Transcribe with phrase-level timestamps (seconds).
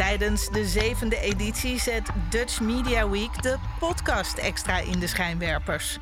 [0.00, 5.98] Tijdens de zevende editie zet Dutch Media Week de podcast extra in de schijnwerpers.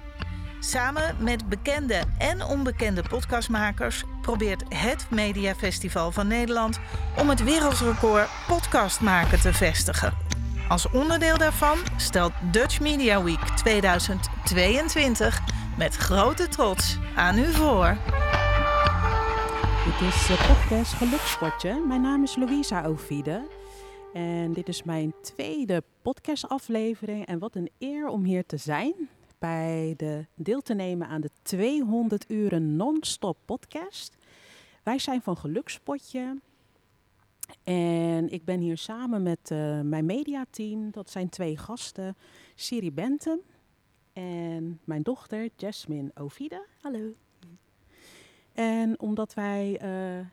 [0.61, 6.81] Samen met bekende en onbekende podcastmakers probeert het Mediafestival van Nederland
[7.17, 10.13] om het wereldrecord podcast maken te vestigen.
[10.69, 15.41] Als onderdeel daarvan stelt Dutch Media Week 2022
[15.79, 17.97] met grote trots aan u voor.
[19.85, 21.85] Dit is uh, podcast Gelukspotje.
[21.87, 23.58] Mijn naam is Louisa Ovide.
[24.13, 27.27] En dit is mijn tweede podcastaflevering.
[27.27, 28.95] En wat een eer om hier te zijn.
[29.39, 34.17] Bij de deel te nemen aan de 200 uren non-stop podcast.
[34.83, 36.41] Wij zijn van Gelukspotje.
[37.65, 40.91] En ik ben hier samen met uh, mijn mediateam.
[40.91, 42.17] Dat zijn twee gasten.
[42.55, 43.41] Siri Bentham
[44.13, 46.67] en mijn dochter Jasmine Ovide.
[46.81, 47.15] Hallo.
[48.53, 50.27] En omdat wij uh,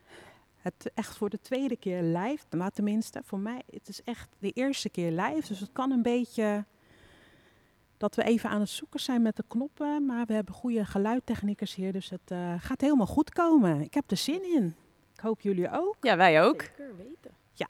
[0.65, 4.51] het echt voor de tweede keer live, maar tenminste voor mij, het is echt de
[4.51, 5.47] eerste keer live.
[5.47, 6.65] Dus het kan een beetje
[7.97, 10.05] dat we even aan het zoeken zijn met de knoppen.
[10.05, 13.81] Maar we hebben goede geluidtechniekers hier, dus het uh, gaat helemaal goed komen.
[13.81, 14.75] Ik heb er zin in.
[15.13, 15.95] Ik hoop jullie ook.
[16.01, 16.61] Ja, wij ook.
[16.61, 17.31] Zeker weten.
[17.53, 17.67] Ja,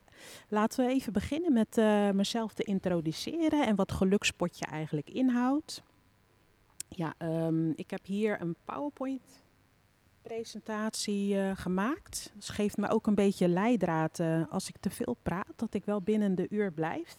[0.48, 5.84] laten we even beginnen met uh, mezelf te introduceren en wat gelukspotje eigenlijk inhoudt.
[6.90, 9.45] Ja, um, ik heb hier een PowerPoint
[10.28, 12.32] presentatie uh, gemaakt.
[12.36, 15.86] Dus geeft me ook een beetje leidraad uh, als ik te veel praat, dat ik
[15.86, 17.16] wel binnen de uur blijf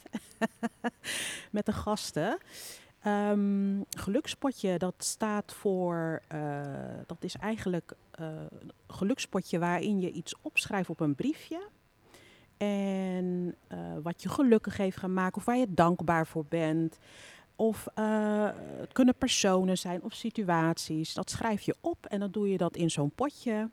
[1.57, 2.39] met de gasten.
[3.07, 6.61] Um, gelukspotje, dat staat voor, uh,
[7.07, 8.49] dat is eigenlijk een
[8.89, 11.69] gelukspotje waarin je iets opschrijft op een briefje.
[12.57, 13.55] En
[14.03, 16.99] wat je gelukkig heeft gemaakt of waar je dankbaar voor bent.
[17.57, 21.15] Of uh, het kunnen personen zijn of situaties.
[21.15, 23.71] Dat schrijf je op en dan doe je dat in zo'n potje.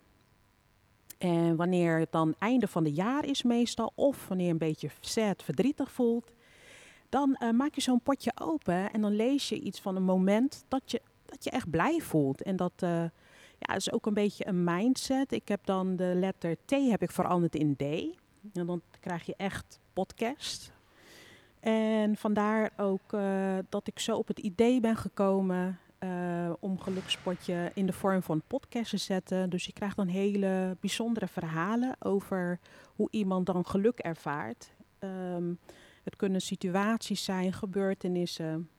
[1.17, 4.89] En wanneer het dan einde van het jaar is meestal, of wanneer je een beetje
[4.99, 6.31] sad, verdrietig voelt,
[7.09, 10.65] dan uh, maak je zo'n potje open en dan lees je iets van een moment
[10.67, 12.41] dat je, dat je echt blij voelt.
[12.41, 13.03] En dat uh,
[13.59, 15.31] ja, is ook een beetje een mindset.
[15.31, 17.81] Ik heb dan de letter T heb ik veranderd in D.
[18.53, 20.72] En dan krijg je echt podcast.
[21.63, 27.72] En vandaar ook uh, dat ik zo op het idee ben gekomen uh, om gelukspotje
[27.74, 29.50] in de vorm van podcast te zetten.
[29.50, 32.59] Dus je krijgt dan hele bijzondere verhalen over
[32.96, 34.72] hoe iemand dan geluk ervaart.
[35.00, 35.59] Um,
[36.03, 38.69] het kunnen situaties zijn, gebeurtenissen.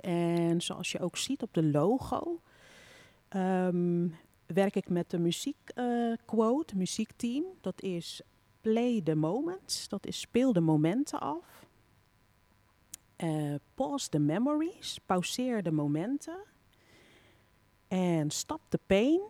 [0.00, 2.40] En zoals je ook ziet op de logo,
[3.36, 4.14] um,
[4.46, 7.44] werk ik met de muziekquote, uh, muziekteam.
[7.60, 8.22] Dat is
[8.60, 11.57] play the moments, dat is speel de momenten af.
[13.24, 16.38] Uh, pause the memories, pauzeer de momenten.
[17.88, 19.20] En stop the pain.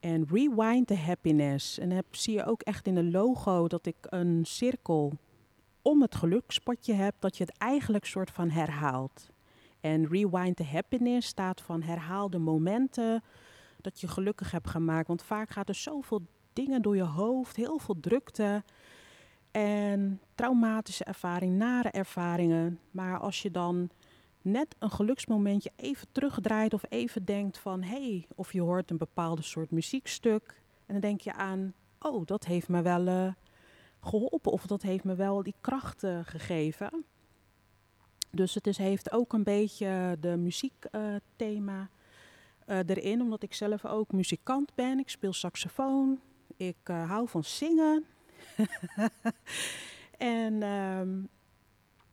[0.00, 1.78] En rewind the happiness.
[1.78, 5.12] En dan zie je ook echt in de logo dat ik een cirkel
[5.82, 9.30] om het gelukspotje heb, dat je het eigenlijk soort van herhaalt.
[9.80, 13.22] En rewind the happiness staat van herhaal de momenten
[13.80, 15.08] dat je gelukkig hebt gemaakt.
[15.08, 18.64] Want vaak gaat er zoveel dingen door je hoofd, heel veel drukte.
[19.58, 22.80] En traumatische ervaring, nare ervaringen.
[22.90, 23.90] Maar als je dan
[24.42, 28.96] net een geluksmomentje even terugdraait of even denkt van hé, hey, of je hoort een
[28.96, 30.62] bepaalde soort muziekstuk.
[30.86, 33.32] En dan denk je aan, oh, dat heeft me wel uh,
[34.00, 37.04] geholpen of dat heeft me wel die krachten gegeven.
[38.30, 41.88] Dus het is, heeft ook een beetje de muziekthema
[42.66, 44.98] uh, erin, omdat ik zelf ook muzikant ben.
[44.98, 46.20] Ik speel saxofoon,
[46.56, 48.04] ik hou van zingen.
[50.18, 51.28] en um,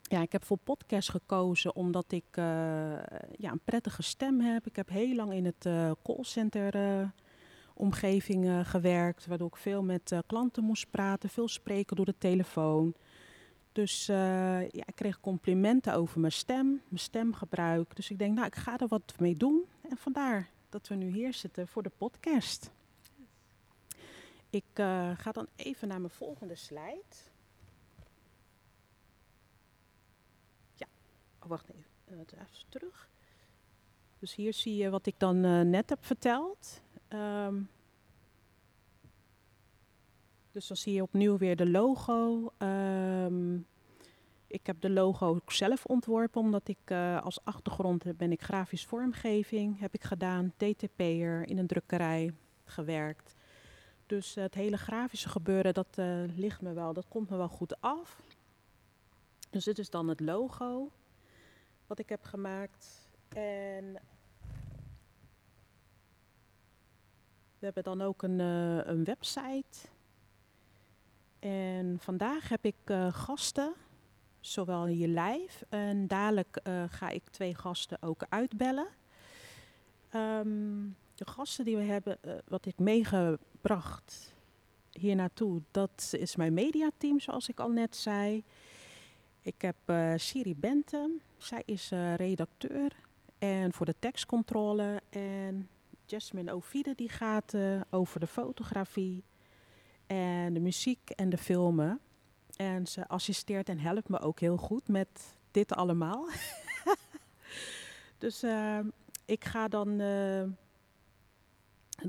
[0.02, 2.46] ja, ik heb voor podcast gekozen omdat ik uh,
[3.36, 4.66] ja, een prettige stem heb.
[4.66, 7.08] Ik heb heel lang in het uh, callcenter uh,
[7.74, 12.94] omgeving gewerkt, waardoor ik veel met klanten moest praten, veel spreken door de telefoon.
[13.72, 17.96] Dus ja, ik kreeg complimenten over mijn stem, mijn stemgebruik.
[17.96, 19.66] Dus ik denk, nou, ik ga er wat mee doen.
[19.90, 22.72] En vandaar dat we nu hier zitten voor de podcast.
[24.56, 27.16] Ik uh, ga dan even naar mijn volgende slide.
[30.74, 30.88] Ja,
[31.40, 31.86] oh, wacht even.
[32.08, 33.10] Uh, even terug.
[34.20, 36.82] Dus hier zie je wat ik dan uh, net heb verteld.
[37.10, 37.70] Um,
[40.52, 42.52] dus dan zie je opnieuw weer de logo.
[42.58, 43.68] Um,
[44.48, 46.92] ik heb de logo zelf ontworpen, omdat ik
[47.22, 52.34] als achtergrond ben ik grafisch vormgeving heb ik gedaan, TTP'er in een drukkerij
[52.66, 53.35] gewerkt.
[54.06, 57.82] Dus het hele grafische gebeuren, dat uh, ligt me wel, dat komt me wel goed
[57.82, 58.22] af.
[59.50, 60.92] Dus dit is dan het logo
[61.88, 63.10] wat ik heb gemaakt.
[63.30, 63.94] En
[67.60, 69.88] we hebben dan ook een, uh, een website.
[71.40, 73.74] En vandaag heb ik uh, gasten,
[74.40, 76.60] zowel hier live en dadelijk
[76.90, 78.88] ga ik twee gasten ook uitbellen.
[80.14, 84.34] Um, de gasten die we hebben, uh, wat ik meegebracht
[84.92, 88.44] hier naartoe, dat is mijn mediateam, zoals ik al net zei.
[89.42, 92.92] Ik heb uh, Siri Bentham, zij is uh, redacteur
[93.38, 95.02] en voor de tekstcontrole.
[95.10, 95.70] En
[96.06, 97.56] Jasmine Ovide die gaat
[97.90, 99.24] over de fotografie
[100.08, 102.00] en de muziek en de filmen.
[102.56, 106.28] En ze assisteert en helpt me ook heel goed met dit allemaal.
[108.18, 108.44] dus
[109.26, 110.02] ik ga dan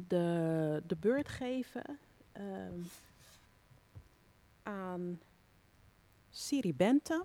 [0.07, 1.99] de, de beurt geven
[2.37, 2.43] uh,
[4.63, 5.21] aan
[6.31, 7.25] Siri Bente.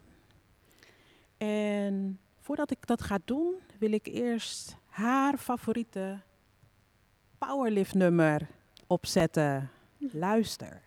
[1.38, 6.20] En voordat ik dat ga doen, wil ik eerst haar favoriete
[7.38, 8.48] powerlift nummer
[8.88, 9.70] opzetten.
[9.98, 10.82] Luister.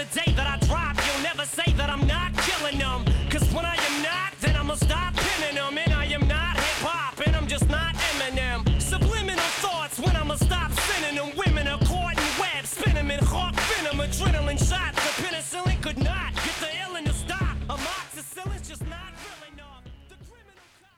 [0.00, 3.04] The day that I drop, you'll never say that I'm not killing them.
[3.28, 5.76] Cause when I am not, then I'ma stop pinning them.
[5.76, 8.64] And I am not hip hop, and I'm just not Eminem.
[8.80, 11.30] Subliminal thoughts when I'ma stop sending them.
[11.36, 14.98] Women are caught in web, spin them in hawk venom, adrenaline shots.
[15.04, 17.56] The penicillin could not get the illness to stop.
[17.68, 19.84] Amoxicillin's just not real enough.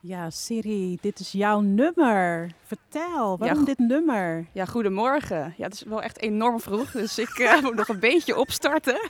[0.01, 2.51] Ja, Siri, dit is jouw nummer.
[2.97, 4.47] Vertel, waarom go- dit nummer?
[4.53, 5.55] Ja, goedemorgen.
[5.57, 9.01] Ja, het is wel echt enorm vroeg, dus ik eh, moet nog een beetje opstarten.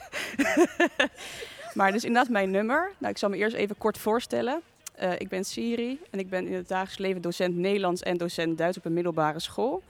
[1.73, 2.91] maar dus inderdaad mijn nummer.
[2.97, 4.61] Nou, ik zal me eerst even kort voorstellen.
[4.95, 8.57] Eh, ik ben Siri en ik ben in het dagelijks leven docent Nederlands en docent
[8.57, 9.83] Duits op een middelbare school.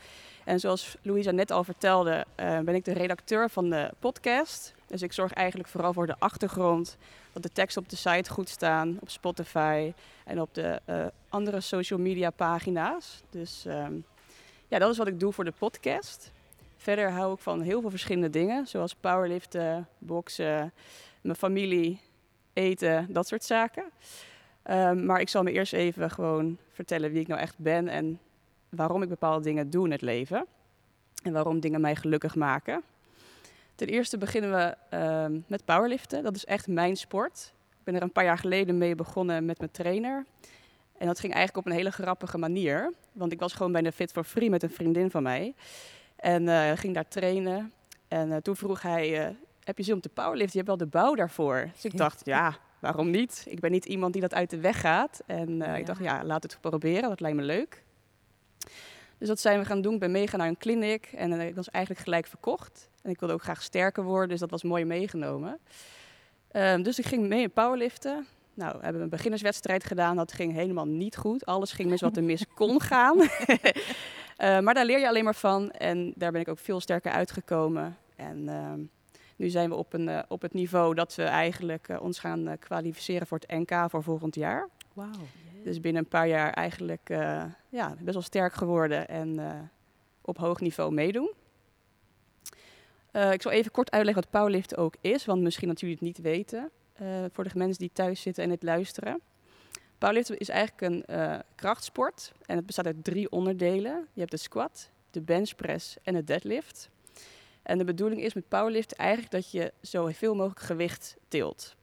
[0.43, 4.73] En zoals Louisa net al vertelde, eh, ben ik de redacteur van de podcast.
[4.87, 6.97] Dus ik zorg eigenlijk vooral voor de achtergrond,
[7.33, 9.93] dat de teksten op de site goed staan, op Spotify
[10.25, 13.23] en op de eh, andere social media pagina's.
[13.29, 13.93] Dus ehm,
[14.67, 16.31] ja, dat is wat ik doe voor de podcast.
[16.77, 20.73] Verder hou ik van heel veel verschillende dingen, zoals powerliften, boksen,
[21.21, 21.99] mijn familie,
[22.53, 23.83] eten, dat soort zaken.
[24.63, 28.19] Ehm, maar ik zal me eerst even gewoon vertellen wie ik nou echt ben en
[28.69, 30.45] waarom ik bepaalde dingen doe in het leven.
[31.23, 32.83] En waarom dingen mij gelukkig maken.
[33.75, 36.23] Ten eerste beginnen we ehm, met powerliften.
[36.23, 37.53] Dat is echt mijn sport.
[37.71, 40.25] Ik ben er een paar jaar geleden mee begonnen met mijn trainer.
[40.97, 42.93] En dat ging eigenlijk op een hele grappige manier.
[43.11, 45.53] Want ik was gewoon bij de Fit for Free met een vriendin van mij.
[46.15, 47.73] En eh, ging daar trainen.
[48.07, 49.33] En eh, toen vroeg hij, eh,
[49.63, 50.59] heb je zin om te powerliften?
[50.59, 51.69] Je hebt wel de bouw daarvoor.
[51.73, 53.45] Dus ik dacht, ja, waarom niet?
[53.49, 55.21] Ik ben niet iemand die dat uit de weg gaat.
[55.25, 55.75] En Ja.
[55.75, 57.09] ik dacht, ja, laat het proberen.
[57.09, 57.83] Dat lijkt me leuk.
[59.23, 59.93] Dus dat zijn we gaan doen.
[59.93, 61.09] Ik ben meegegaan naar een clinic.
[61.15, 62.89] En eh, ik was eigenlijk gelijk verkocht.
[63.01, 64.29] En ik wilde ook graag sterker worden.
[64.29, 65.59] Dus dat was mooi meegenomen.
[66.51, 68.27] Ehm, dus ik ging mee in powerliften.
[68.53, 70.15] Nou, we hebben een beginnerswedstrijd gedaan.
[70.15, 71.45] Dat ging helemaal niet goed.
[71.45, 73.17] Alles ging mis wat er mis kon gaan.
[74.37, 75.71] Eh, maar daar leer je alleen maar van.
[75.71, 77.97] En daar ben ik ook veel sterker uitgekomen.
[78.15, 78.79] En ehm,
[79.35, 82.47] nu zijn we op, een, eh, op het niveau dat we eigenlijk eh, ons gaan
[82.47, 84.69] eh, kwalificeren voor het NK voor volgend jaar.
[84.93, 85.09] Wauw.
[85.63, 89.59] Dus binnen een paar jaar eigenlijk eh, ja, best wel sterk geworden en eh,
[90.21, 91.31] op hoog niveau meedoen.
[93.11, 96.03] Eh, ik zal even kort uitleggen wat powerliften ook is, want misschien dat jullie het
[96.03, 96.71] niet weten.
[97.31, 99.21] voor de mensen die thuis zitten en het luisteren.
[99.97, 104.07] Powerliften is eigenlijk een krachtsport en het bestaat uit drie onderdelen.
[104.13, 106.89] Je hebt de squat, de benchpress en de deadlift.
[107.63, 111.75] En de bedoeling is met powerliften eigenlijk dat je zoveel mogelijk gewicht tilt.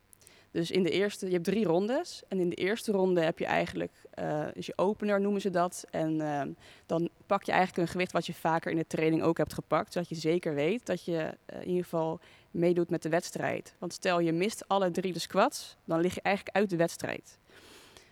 [0.50, 2.22] Dus in de eerste, je hebt drie rondes.
[2.28, 5.84] En in de eerste ronde heb je eigenlijk, eh is je opener noemen ze dat.
[5.90, 6.42] En eh,
[6.86, 9.92] dan pak je eigenlijk een gewicht wat je vaker in de training ook hebt gepakt.
[9.92, 13.74] Zodat je zeker weet dat je eh, in ieder geval meedoet met de wedstrijd.
[13.78, 17.38] Want stel je mist alle drie de squats, dan lig je eigenlijk uit de wedstrijd.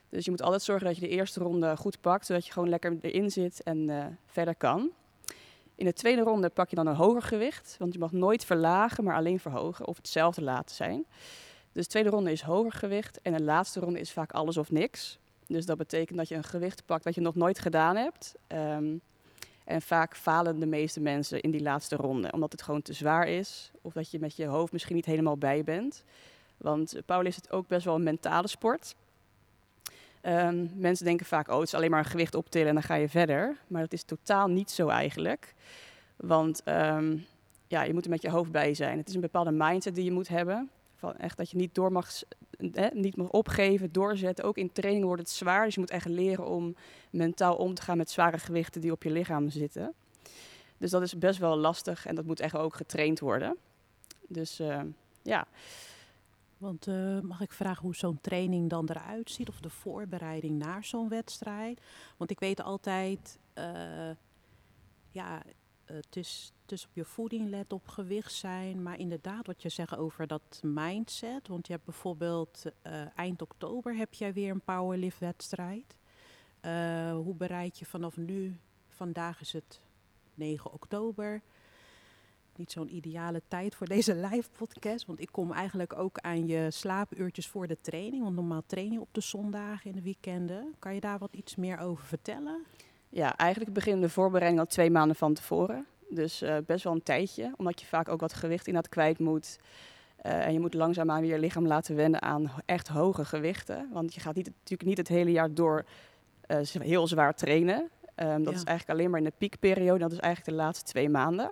[0.08, 2.68] Dus je moet altijd zorgen dat je de eerste ronde goed pakt, zodat je gewoon
[2.68, 4.90] lekker erin zit en eh, verder kan.
[5.74, 9.04] In de tweede ronde pak je dan een hoger gewicht, want je mag nooit verlagen,
[9.04, 11.06] maar alleen verhogen of hetzelfde laten zijn.
[11.78, 14.70] Dus de tweede ronde is hoger gewicht en de laatste ronde is vaak alles of
[14.70, 15.18] niks.
[15.46, 18.34] Dus dat betekent dat je een gewicht pakt wat je nog nooit gedaan hebt.
[18.46, 18.96] Ehm,
[19.64, 23.28] en vaak falen de meeste mensen in die laatste ronde, omdat het gewoon te zwaar
[23.28, 23.70] is.
[23.82, 26.04] Of dat je met je hoofd misschien niet helemaal bij bent.
[26.56, 28.94] Want Paul is het ook best wel een mentale sport.
[30.20, 32.94] Ehm, mensen denken vaak, oh, het is alleen maar een gewicht optillen en dan ga
[32.94, 33.56] je verder.
[33.66, 35.54] Maar dat is totaal niet zo eigenlijk.
[36.16, 37.16] Want ehm,
[37.66, 38.98] ja, je moet er met je hoofd bij zijn.
[38.98, 40.70] Het is een bepaalde mindset die je moet hebben.
[40.98, 42.10] Van echt dat je niet door mag,
[42.92, 44.44] niet mag opgeven, doorzetten.
[44.44, 45.64] Ook in training wordt het zwaar.
[45.64, 46.76] Dus je moet echt leren om
[47.10, 49.94] mentaal om te gaan met zware gewichten die op je lichaam zitten.
[50.78, 53.56] Dus dat is best wel lastig en dat moet echt ook getraind worden.
[54.28, 54.80] Dus uh,
[55.22, 55.46] ja.
[56.58, 59.48] Want uh, mag ik vragen hoe zo'n training dan eruit ziet?
[59.48, 61.80] Of de voorbereiding naar zo'n wedstrijd?
[62.16, 64.10] Want ik weet altijd, uh,
[65.10, 65.42] ja,
[65.84, 68.82] het is, is op je voeding let, op gewicht zijn.
[68.82, 71.48] Maar inderdaad, wat je zegt over dat mindset.
[71.48, 75.96] Want je hebt bijvoorbeeld uh, eind oktober heb jij weer een powerlift wedstrijd.
[77.12, 78.58] hoe bereid je vanaf nu,
[78.88, 79.80] vandaag is het
[80.34, 81.42] 9 oktober
[82.58, 85.06] niet zo'n ideale tijd voor deze live podcast.
[85.06, 88.22] Want ik kom eigenlijk ook aan je slaapuurtjes voor de training.
[88.22, 90.74] Want normaal train je op de zondagen in de weekenden.
[90.78, 92.64] Kan je daar wat iets meer over vertellen?
[93.08, 95.86] Ja, eigenlijk beginnen de voorbereiding al twee maanden van tevoren.
[96.08, 99.18] Dus uh, best wel een tijdje, omdat je vaak ook wat gewicht in dat kwijt
[99.18, 99.58] moet.
[100.26, 103.88] Uh, en je moet langzaamaan weer je lichaam laten wennen aan echt hoge gewichten.
[103.92, 105.84] Want je gaat niet, natuurlijk niet het hele jaar door
[106.46, 107.90] uh, heel zwaar trainen.
[108.16, 108.58] Um, dat ja.
[108.58, 109.98] is eigenlijk alleen maar in de piekperiode.
[109.98, 111.50] Dat is eigenlijk de laatste twee maanden.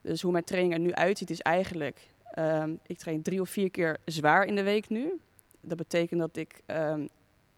[0.00, 2.12] Dus hoe mijn training er nu uitziet is eigenlijk...
[2.38, 5.20] Um, ik train drie of vier keer zwaar in de week nu.
[5.60, 7.08] Dat betekent dat ik um,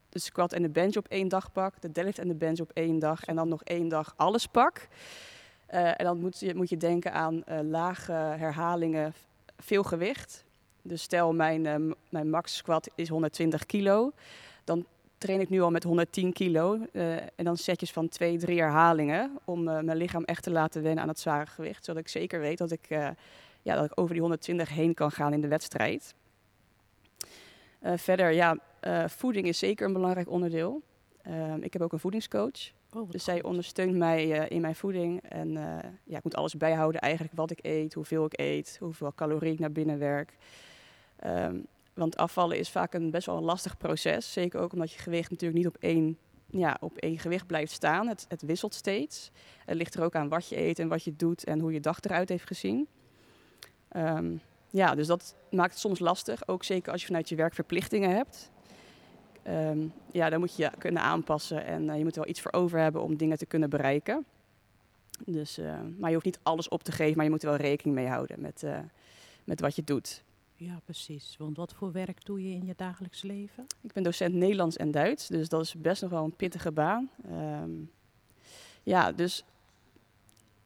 [0.09, 1.81] de squat en de bench op één dag pak.
[1.81, 3.25] De deadlift en de bench op één dag.
[3.25, 4.89] En dan nog één dag alles pak.
[5.75, 9.15] Uh, en dan moet je, moet je denken aan uh, lage herhalingen,
[9.59, 10.45] veel gewicht.
[10.83, 14.13] Dus stel mijn, uh, mijn max squat is 120 kilo.
[14.65, 14.87] Dan
[15.19, 16.79] train ik nu al met 110 kilo.
[17.37, 19.39] En dan setjes van twee, drie herhalingen.
[19.45, 21.85] Om mijn lichaam echt te laten wennen aan het zware gewicht.
[21.85, 22.89] Zodat ik zeker weet dat ik,
[23.63, 26.15] ja, dat ik over die 120 heen kan gaan in de wedstrijd.
[27.83, 28.59] verder, ja,
[29.09, 30.83] voeding is zeker een belangrijk onderdeel.
[31.61, 32.73] Ik heb ook een voedingscoach.
[32.97, 35.23] Oh, dus zij ondersteunt mij in mijn voeding.
[35.23, 35.53] En
[36.05, 39.59] ja, ik moet alles bijhouden eigenlijk wat ik eet, hoeveel ik eet, hoeveel calorieën ik
[39.59, 40.37] naar binnen werk.
[41.25, 44.33] Um, want afvallen is vaak een best wel een lastig proces.
[44.33, 46.19] Zeker ook omdat je gewicht natuurlijk niet op één,
[46.51, 48.09] ja, op één gewicht blijft staan.
[48.09, 49.31] Het, het wisselt steeds.
[49.65, 51.81] Het ligt er ook aan wat je eet en wat je doet en hoe je
[51.81, 52.89] dag eruit heeft gezien.
[53.97, 56.49] Um, ja, dus dat maakt het soms lastig.
[56.49, 58.51] Ook zeker als je vanuit je werk verplichtingen hebt.
[59.49, 62.41] Um, ja, dan moet je je kunnen aanpassen en uh, je moet er wel iets
[62.41, 64.25] voor over hebben om dingen te kunnen bereiken.
[65.25, 67.59] Dus, uh, maar je hoeft niet alles op te geven, maar je moet er wel
[67.59, 68.79] rekening mee houden met, uh,
[69.45, 70.23] met wat je doet.
[70.57, 71.35] Ja, precies.
[71.39, 73.67] Want wat voor werk doe je in je dagelijks leven?
[73.81, 77.11] Ik ben docent Nederlands en Duits, dus dat is best nog wel een pittige baan.
[77.31, 77.91] Um,
[78.83, 79.45] ja, dus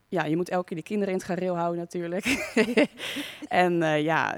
[0.09, 2.25] ja, je moet elke keer de kinderen in het gareel houden natuurlijk.
[3.49, 4.37] en ja,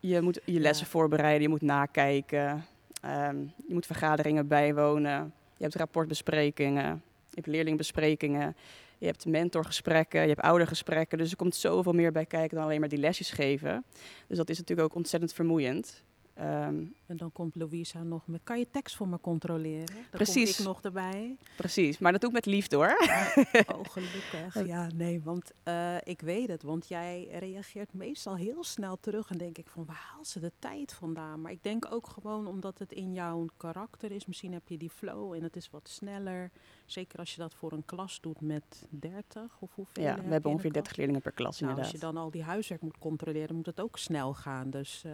[0.00, 0.92] je moet je lessen ja.
[0.92, 2.64] voorbereiden, je moet nakijken,
[3.04, 8.56] um, je moet vergaderingen bijwonen, je hebt rapportbesprekingen, je hebt leerlingbesprekingen.
[8.98, 11.18] Je hebt mentorgesprekken, je hebt oudergesprekken.
[11.18, 13.84] Dus er komt zoveel meer bij kijken dan alleen maar die lesjes geven.
[14.26, 16.04] Dus dat is natuurlijk ook ontzettend vermoeiend.
[16.40, 19.94] Um, en dan komt Louisa nog met, kan je tekst voor me controleren?
[19.94, 20.56] Dan precies.
[20.56, 21.36] kom ik nog erbij.
[21.56, 22.96] Precies, maar dat doe ik met liefde hoor.
[23.74, 24.66] oh, gelukkig.
[24.66, 26.62] Ja, nee, want uh, ik weet het.
[26.62, 30.52] Want jij reageert meestal heel snel terug en denk ik van, waar haalt ze de
[30.58, 31.40] tijd vandaan?
[31.40, 34.26] Maar ik denk ook gewoon omdat het in jouw karakter is.
[34.26, 36.50] Misschien heb je die flow en het is wat sneller.
[36.86, 40.02] Zeker als je dat voor een klas doet met 30 of hoeveel?
[40.02, 41.92] Ja, we hebben ongeveer 30 leerlingen per klas nou, inderdaad.
[41.92, 44.70] Als je dan al die huiswerk moet controleren, moet het ook snel gaan.
[44.70, 45.02] Dus...
[45.06, 45.12] Uh,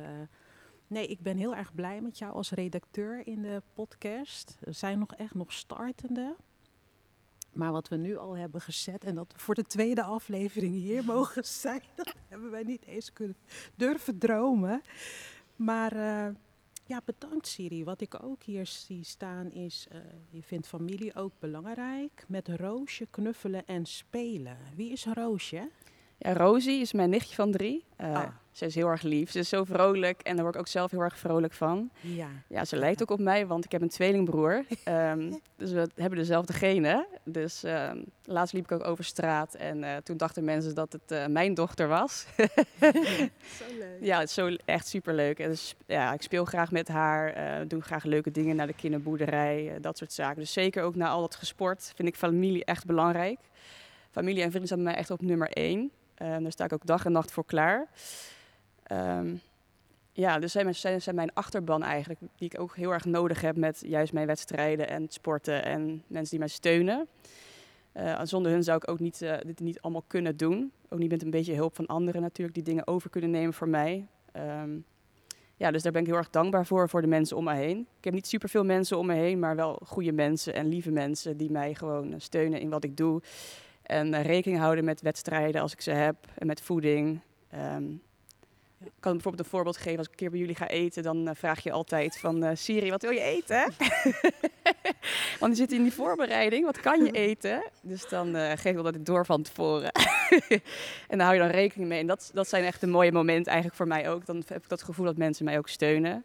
[0.86, 4.56] Nee, ik ben heel erg blij met jou als redacteur in de podcast.
[4.60, 6.36] Er zijn nog echt nog startende.
[7.52, 11.04] Maar wat we nu al hebben gezet en dat we voor de tweede aflevering hier
[11.14, 13.36] mogen zijn, dat hebben wij niet eens kunnen
[13.74, 14.82] durven dromen.
[15.56, 16.34] Maar uh,
[16.86, 17.84] ja, bedankt Siri.
[17.84, 19.98] Wat ik ook hier zie staan is, uh,
[20.30, 22.24] je vindt familie ook belangrijk.
[22.28, 24.58] Met Roosje knuffelen en spelen.
[24.76, 25.70] Wie is Roosje?
[26.24, 27.84] Ja, Rosie is mijn nichtje van drie.
[28.00, 28.28] Uh, ah.
[28.50, 29.30] Ze is heel erg lief.
[29.30, 31.90] Ze is zo vrolijk en daar word ik ook zelf heel erg vrolijk van.
[32.00, 34.64] Ja, ja ze lijkt ook op mij, want ik heb een tweelingbroer.
[34.88, 37.06] um, dus we hebben dezelfde genen.
[37.24, 37.90] Dus uh,
[38.24, 41.54] laatst liep ik ook over straat en uh, toen dachten mensen dat het uh, mijn
[41.54, 42.26] dochter was.
[43.58, 43.98] zo leuk.
[44.00, 45.38] Ja, het is zo echt superleuk.
[45.38, 47.34] En dus, ja, ik speel graag met haar,
[47.68, 50.40] doe graag leuke dingen naar de kinderboerderij, dat soort zaken.
[50.40, 53.38] Dus zeker ook na al dat gesport vind ik familie echt belangrijk
[54.14, 55.90] familie en vrienden staan bij mij echt op nummer één.
[56.14, 57.88] Ehm, daar sta ik ook dag en nacht voor klaar.
[58.82, 59.34] Ehm,
[60.12, 63.56] ja, dus zij zijn, zijn mijn achterban eigenlijk, die ik ook heel erg nodig heb
[63.56, 67.08] met juist mijn wedstrijden en sporten en mensen die mij steunen.
[67.96, 70.72] Uh, zonder hun zou ik ook niet, uh, dit niet allemaal kunnen doen.
[70.88, 73.68] Ook niet met een beetje hulp van anderen natuurlijk, die dingen over kunnen nemen voor
[73.68, 74.06] mij.
[74.36, 74.84] Um,
[75.56, 77.78] ja, dus daar ben ik heel erg dankbaar voor, voor de mensen om me heen.
[77.98, 81.36] Ik heb niet superveel mensen om me heen, maar wel goede mensen en lieve mensen
[81.36, 83.22] die mij gewoon steunen in wat ik doe.
[83.84, 87.20] En uh, rekening houden met wedstrijden als ik ze heb en met voeding.
[87.54, 88.02] Um,
[88.84, 89.98] ik kan bijvoorbeeld een voorbeeld geven.
[89.98, 92.50] Als ik een keer bij jullie ga eten, dan uh, vraag je altijd van uh,
[92.54, 93.72] Siri, wat wil je eten?
[95.40, 97.64] Want die zit in die voorbereiding, wat kan je eten?
[97.82, 99.92] Dus dan uh, geef ik dat ik door van tevoren.
[101.08, 102.00] en daar hou je dan rekening mee.
[102.00, 104.26] En dat, dat zijn echt de mooie momenten eigenlijk voor mij ook.
[104.26, 106.24] Dan heb ik dat gevoel dat mensen mij ook steunen.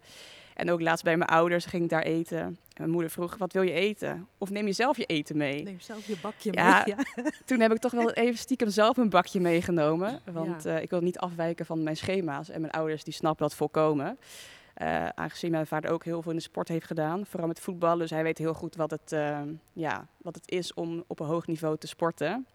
[0.60, 2.40] En ook laatst bij mijn ouders ging ik daar eten.
[2.40, 4.28] En mijn moeder vroeg, wat wil je eten?
[4.38, 5.64] Of neem je zelf je eten mee?
[5.64, 6.96] Neem zelf je bakje ja, mee.
[6.96, 7.04] Ja.
[7.46, 10.22] Toen heb ik toch wel even stiekem zelf een bakje meegenomen.
[10.32, 10.76] Want ja.
[10.76, 12.50] uh, ik wil niet afwijken van mijn schema's.
[12.50, 14.18] En mijn ouders die snappen dat volkomen.
[14.82, 17.26] Uh, aangezien mijn vader ook heel veel in de sport heeft gedaan.
[17.26, 17.98] Vooral met voetbal.
[17.98, 19.40] Dus hij weet heel goed wat het, uh,
[19.74, 22.48] ja, wat het is om op een hoog niveau te sporten.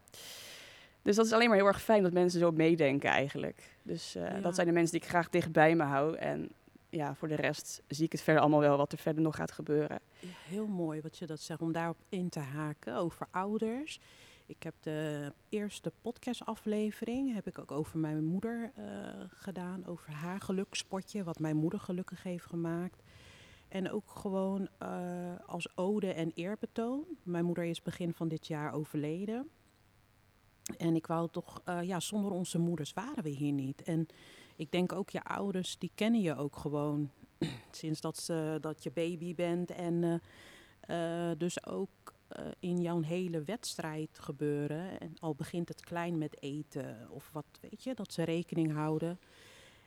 [1.01, 3.75] Dus dat is alleen maar heel erg fijn dat mensen zo meedenken eigenlijk.
[3.81, 4.39] Dus ja.
[4.39, 6.15] dat zijn de mensen die ik graag dichtbij me hou.
[6.17, 6.51] En
[6.95, 9.51] ja, voor de rest zie ik het verder allemaal wel wat er verder nog gaat
[9.51, 9.99] gebeuren.
[10.47, 13.99] Heel mooi wat je dat zegt, om daarop in te haken over ouders.
[14.45, 18.85] Ik heb de eerste podcastaflevering heb ik ook over mijn moeder uh,
[19.27, 23.01] gedaan, over haar gelukspotje, wat mijn moeder gelukkig heeft gemaakt.
[23.67, 24.89] En ook gewoon uh,
[25.45, 27.05] als ode en eerbetoon.
[27.23, 29.49] Mijn moeder is begin van dit jaar overleden.
[30.77, 33.83] En ik wou toch, uh, ja, zonder onze moeders waren we hier niet.
[33.83, 34.07] En
[34.55, 37.11] ik denk ook je ouders, die kennen je ook gewoon
[37.71, 39.71] sinds dat, ze, dat je baby bent.
[39.71, 40.13] En uh,
[41.29, 44.99] uh, dus ook uh, in jouw hele wedstrijd gebeuren.
[44.99, 49.19] En al begint het klein met eten of wat, weet je, dat ze rekening houden.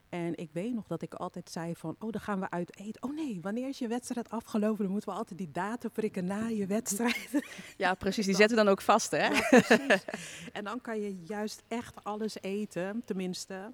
[0.09, 3.03] En ik weet nog dat ik altijd zei van, oh, dan gaan we uit eten.
[3.03, 4.83] Oh nee, wanneer is je wedstrijd afgelopen?
[4.83, 7.31] Dan moeten we altijd die datum prikken na je wedstrijd.
[7.77, 8.27] Ja, precies.
[8.27, 9.27] Die zetten we dan ook vast, hè?
[9.27, 10.05] Ja, precies.
[10.53, 13.73] En dan kan je juist echt alles eten, tenminste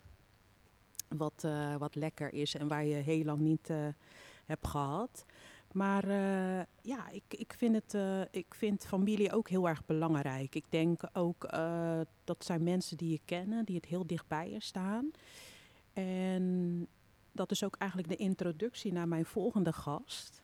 [1.16, 3.86] wat, uh, wat lekker is en waar je heel lang niet uh,
[4.44, 5.24] hebt gehad.
[5.72, 7.96] Maar uh, ja, ik, ik, vind het,
[8.30, 10.54] ik vind familie ook heel erg belangrijk.
[10.54, 11.48] Ik denk ook
[12.24, 15.10] dat zijn mensen die je kennen, die het heel dichtbij je staan.
[15.92, 16.86] En
[17.32, 20.42] dat is ook eigenlijk de introductie naar mijn volgende gast.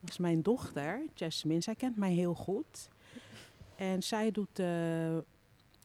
[0.00, 1.60] Dat is mijn dochter, Jasmine.
[1.60, 2.88] Zij kent mij heel goed.
[3.76, 4.62] En zij doet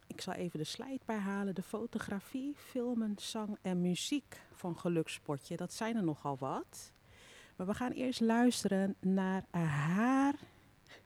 [0.07, 1.55] ik zal even de slide bijhalen.
[1.55, 5.55] De fotografie, filmen, zang en muziek van Gelukspotje.
[5.55, 6.91] Dat zijn er nogal wat.
[7.55, 10.35] Maar we gaan eerst luisteren naar haar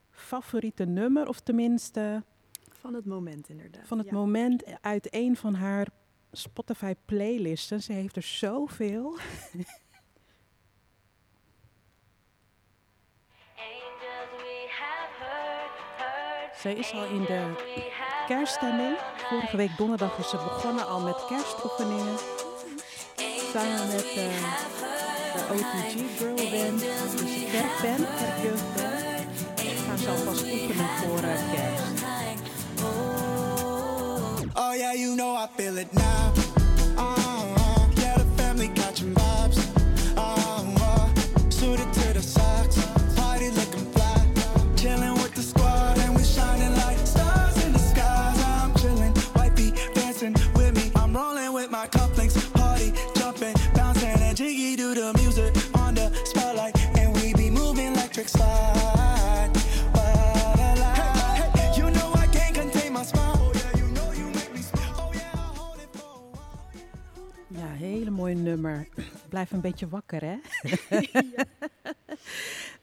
[0.10, 2.24] favoriete nummer, of tenminste...
[2.70, 3.88] Van het moment inderdaad.
[3.88, 4.14] Van het ja.
[4.14, 5.88] moment uit een van haar
[6.32, 7.82] Spotify playlisten.
[7.82, 9.18] Ze heeft er zoveel.
[16.62, 17.54] Zij is al in de
[18.32, 18.98] kerststemming.
[19.30, 22.18] Vorige week donderdag is ze begonnen al met kerstoefeningen.
[23.54, 24.14] Samen met uh,
[25.34, 28.94] de OTG Girl Band, dus de kerkband, kerkjeugdband.
[29.86, 32.04] Gaan ze alvast oefenen voor uh, kerst.
[34.54, 36.41] Oh yeah, you know I feel it now.
[67.62, 68.88] Ja, hele mooi nummer.
[69.30, 70.38] Blijf een beetje wakker, hè?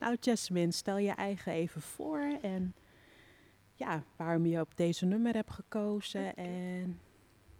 [0.00, 2.74] nou, Jasmine, stel je eigen even voor en
[3.74, 7.00] ja, waarom je op deze nummer hebt gekozen en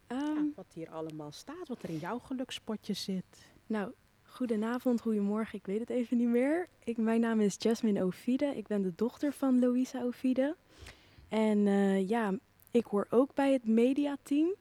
[0.09, 3.47] ja, Um, wat hier allemaal staat, wat er in jouw gelukspotje zit.
[3.67, 6.69] nou, goedenavond, goedemorgen, ik weet het even niet meer.
[6.85, 10.57] Ik, mijn naam is Jasmine Ovide, ik ben de dochter van Louisa Ovide.
[11.29, 12.35] En eh, ja,
[12.71, 14.55] ik hoor ook bij het mediateam.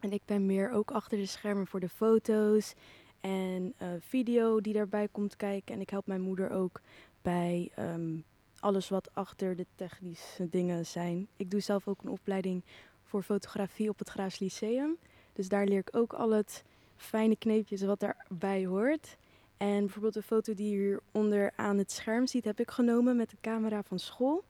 [0.00, 2.74] En ik ben meer ook achter de schermen voor de foto's
[3.20, 5.74] en eh, video die daarbij komt kijken.
[5.74, 6.80] En ik help mijn moeder ook
[7.22, 8.16] bij ehm,
[8.60, 11.28] alles wat achter de technische dingen zijn.
[11.36, 12.64] Ik doe zelf ook een opleiding
[13.02, 14.96] voor fotografie op het Graafs Lyceum.
[15.32, 16.64] Dus daar leer ik ook al het
[16.96, 19.16] fijne kneepjes wat daarbij hoort.
[19.56, 23.16] En bijvoorbeeld de foto die je hier onder aan het scherm ziet, heb ik genomen
[23.16, 24.44] met de camera van school.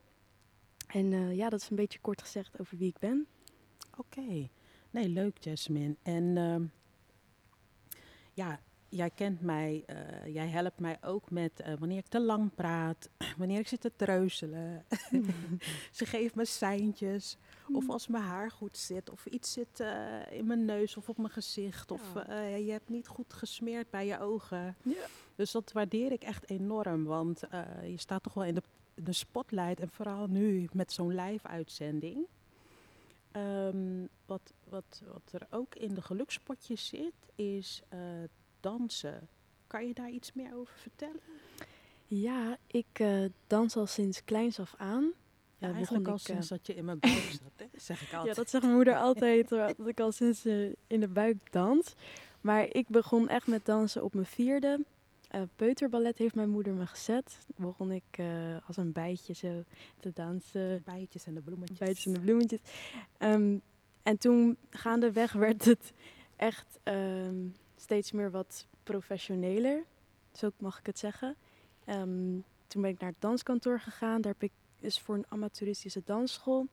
[0.86, 3.26] En eh, ja, dat is een beetje kort gezegd over wie ik ben.
[3.96, 4.48] Oké.
[4.90, 5.96] Nee, leuk Jasmine.
[6.02, 6.64] En ehm,
[8.34, 9.82] ja, jij kent mij.
[9.86, 13.08] eh, jij helpt mij ook met eh, wanneer ik te lang praat.
[13.38, 14.84] wanneer ik zit te treuzelen.
[15.92, 17.36] Ze geeft me seintjes.
[17.72, 19.10] Of als mijn haar goed zit.
[19.10, 21.90] Of iets zit eh, in mijn neus of op mijn gezicht.
[21.90, 22.44] Of Ja.
[22.44, 24.76] je hebt niet goed gesmeerd bij je ogen.
[24.82, 25.06] Ja.
[25.36, 27.04] Dus dat waardeer ik echt enorm.
[27.04, 27.40] Want
[27.82, 28.62] je staat toch wel in de,
[28.94, 29.80] de spotlight.
[29.80, 32.26] En vooral nu met zo'n live-uitzending.
[33.38, 37.98] Ehm, wat, wat, wat er ook in de gelukspotjes zit, is eh,
[38.60, 39.28] dansen.
[39.66, 41.20] Kan je daar iets meer over vertellen?
[42.06, 45.12] Ja, ik eh, dans al sinds kleins af aan.
[45.58, 47.66] Ja, Eh, eigenlijk begon al ik, sinds dat je in mijn buik zat, hè?
[47.78, 48.36] zeg ik Ja, altijd.
[48.36, 50.46] dat zegt mijn moeder altijd, dat ik al sinds
[50.86, 51.94] in de buik dans.
[52.40, 54.84] Maar ik begon echt met dansen op mijn vierde.
[55.28, 57.38] Eh peuterballet heeft mijn moeder me gezet.
[57.56, 58.26] Begon ik eh,
[58.66, 59.64] als een bijtje zo
[60.00, 60.82] te dansen.
[60.84, 61.78] Bijtjes en de bloemetjes.
[61.78, 62.60] Bijtjes en de bloemetjes.
[63.18, 63.58] Ehm,
[64.02, 65.92] en toen gaandeweg werd het
[66.36, 69.84] echt ehm, steeds meer wat professioneler.
[70.32, 71.36] Zo mag ik het zeggen.
[71.84, 74.20] Ehm, toen ben ik naar het danskantoor gegaan.
[74.20, 76.66] Daar heb ik is voor een amateuristische dansschool.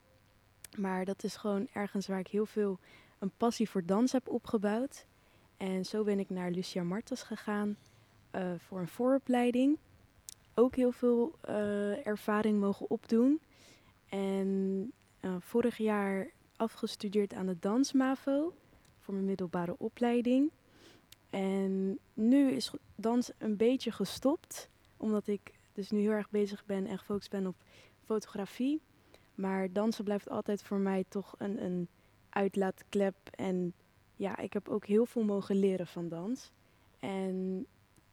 [0.77, 2.79] Maar dat is gewoon ergens waar ik heel veel
[3.19, 5.05] een passie voor dans heb opgebouwd.
[5.57, 7.77] En zo ben ik naar Lucia Martens gegaan
[8.57, 9.77] voor een vooropleiding.
[10.53, 13.41] Ook heel veel eh, ervaring mogen opdoen.
[14.09, 18.53] En eh, vorig jaar afgestudeerd aan de Dansmavo
[18.99, 20.51] voor mijn middelbare opleiding.
[21.29, 26.85] En nu is dans een beetje gestopt, omdat ik dus nu heel erg bezig ben
[26.85, 27.55] en gefocust ben op
[28.03, 28.81] fotografie.
[29.35, 31.87] Maar dansen blijft altijd voor mij toch een, een
[32.29, 33.15] uitlaatklep.
[33.31, 33.73] En
[34.15, 36.51] ja, ik heb ook heel veel mogen leren van dans.
[36.99, 37.65] En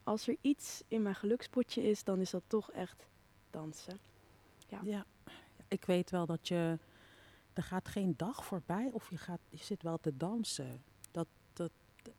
[0.03, 3.07] als er iets in mijn gelukspotje is, dan is dat toch echt
[3.49, 3.99] dansen.
[4.67, 4.79] Ja.
[4.83, 5.05] Ja,
[5.67, 6.79] ik weet wel dat je...
[7.53, 10.83] Er gaat geen dag voorbij of je, gaat, je zit wel te dansen.
[11.11, 11.71] Dat, dat,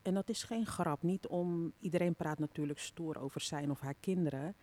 [0.03, 1.03] en dat is geen grap.
[1.03, 1.73] Niet om...
[1.79, 4.57] Iedereen praat natuurlijk stoer over zijn of haar kinderen.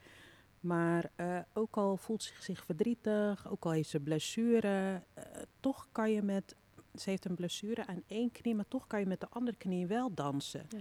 [0.59, 5.03] Maar eh, ook al voelt ze zich verdrietig, ook al heeft ze blessure...
[5.13, 5.23] eh,
[5.59, 6.55] toch kan je met...
[6.95, 9.87] Ze heeft een blessure aan één knie, maar toch kan je met de andere knie
[9.87, 10.65] wel dansen.
[10.69, 10.79] Ja.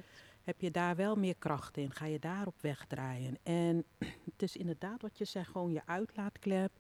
[0.50, 1.90] Heb je daar wel meer kracht in?
[1.90, 3.38] Ga je daarop wegdraaien?
[3.42, 3.84] En
[4.30, 6.72] het is inderdaad wat je zegt, gewoon je uitlaatklep.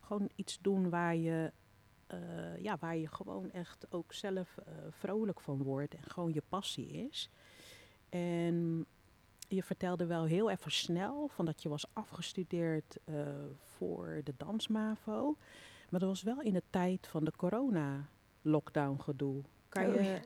[0.00, 1.52] Gewoon iets doen waar je,
[2.06, 5.94] eh, ja, waar je gewoon echt ook zelf eh, vrolijk van wordt.
[5.94, 7.30] En gewoon je passie is.
[8.08, 8.86] En
[9.48, 13.14] je vertelde wel heel even snel van dat je was afgestudeerd eh,
[13.56, 15.36] voor de dansmavo.
[15.90, 19.42] Maar dat was wel in de tijd van de corona-lockdown gedoe.
[19.68, 20.20] Kan Oh, je.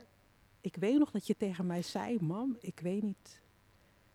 [0.65, 3.43] Ik weet nog dat je tegen mij zei, mam, ik weet niet.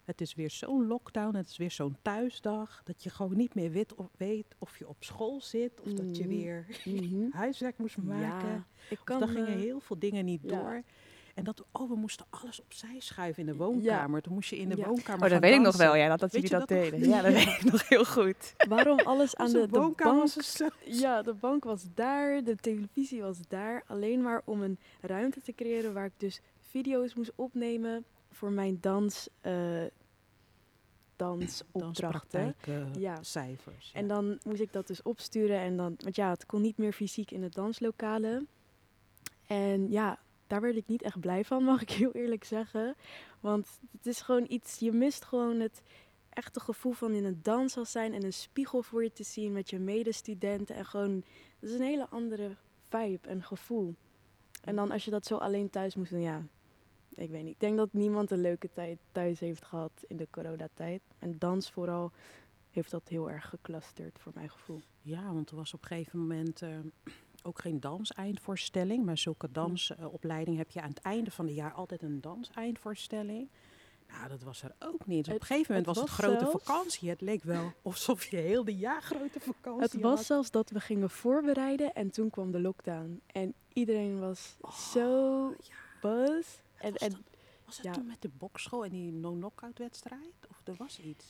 [0.04, 2.82] Het is weer zo'n lockdown, het is weer zo'n thuisdag.
[2.84, 5.80] Dat je gewoon niet meer weet of, weet of je op school zit.
[5.80, 6.34] Of dat je Mhm.
[6.36, 7.30] weer Mhm.
[7.42, 8.48] huiswerk moest maken.
[8.48, 9.20] Ja, ik Of kan.
[9.20, 10.48] dan gingen eh, heel veel dingen niet ja.
[10.48, 10.82] door.
[11.34, 14.22] En dat, oh, we moesten alles opzij schuiven in de woonkamer.
[14.22, 14.86] Toen moest je in de Ja.
[14.86, 16.90] woonkamer Oh, dat weet ik nog wel, ja, dat, dat Weet jullie je dat, dat
[16.90, 17.08] deden.
[17.08, 18.54] Ja, dat weet ik nog heel goed.
[18.68, 20.68] waarom alles aan de, de woonkamer bank was zo...
[21.04, 23.82] Ja, de bank was daar, de televisie was daar.
[23.86, 28.78] Alleen maar om een ruimte te creëren waar ik dus video's moest opnemen voor mijn
[28.80, 29.84] dans, eh
[31.16, 32.54] dansopdrachten.
[32.98, 33.22] Ja.
[33.22, 33.90] cijfers.
[33.94, 35.58] En dan moest ik dat dus opsturen.
[35.58, 38.48] En dan, want ja, het kon niet meer fysiek in de danslokalen.
[39.46, 40.18] En ja,
[40.50, 42.94] daar werd ik niet echt blij van, mag ik heel eerlijk zeggen.
[43.40, 45.82] Want het is gewoon iets, je mist gewoon het
[46.28, 49.70] echte gevoel van in een danshal zijn en een spiegel voor je te zien met
[49.70, 50.74] je medestudenten.
[50.74, 51.24] En gewoon,
[51.58, 52.56] dat is een hele andere
[52.88, 53.94] vibe en gevoel.
[54.64, 56.42] En dan als je dat zo alleen thuis moest doen, ja,
[57.14, 57.54] ik weet niet.
[57.54, 61.02] Ik denk dat niemand een leuke tijd thuis heeft gehad in de coronatijd.
[61.18, 62.12] En dans vooral
[62.70, 64.80] heeft dat heel erg geclusterd voor mijn gevoel.
[65.00, 66.78] Ja, want er was op een gegeven moment eh,
[67.44, 69.04] ook geen danseindvoorstelling.
[69.04, 73.48] Maar zulke dansopleiding heb je aan het einde van het jaar altijd een danseindvoorstelling.
[74.08, 75.24] Nou, dat was er ook niet.
[75.24, 77.08] Dus op een gegeven moment het was het grote zelfs- vakantie.
[77.08, 80.24] Het leek wel alsof je heel de jaar grote vakantie Het was had.
[80.26, 83.20] zelfs dat we gingen voorbereiden en toen kwam de lockdown.
[83.26, 84.56] En iedereen was
[84.92, 85.74] zo ja.
[86.00, 86.48] buzz.
[86.76, 87.20] En, Was en dat-
[87.64, 87.92] Was het ja.
[87.92, 90.34] toen met de bokschool en die no-knockout wedstrijd?
[90.48, 91.26] Of er was iets?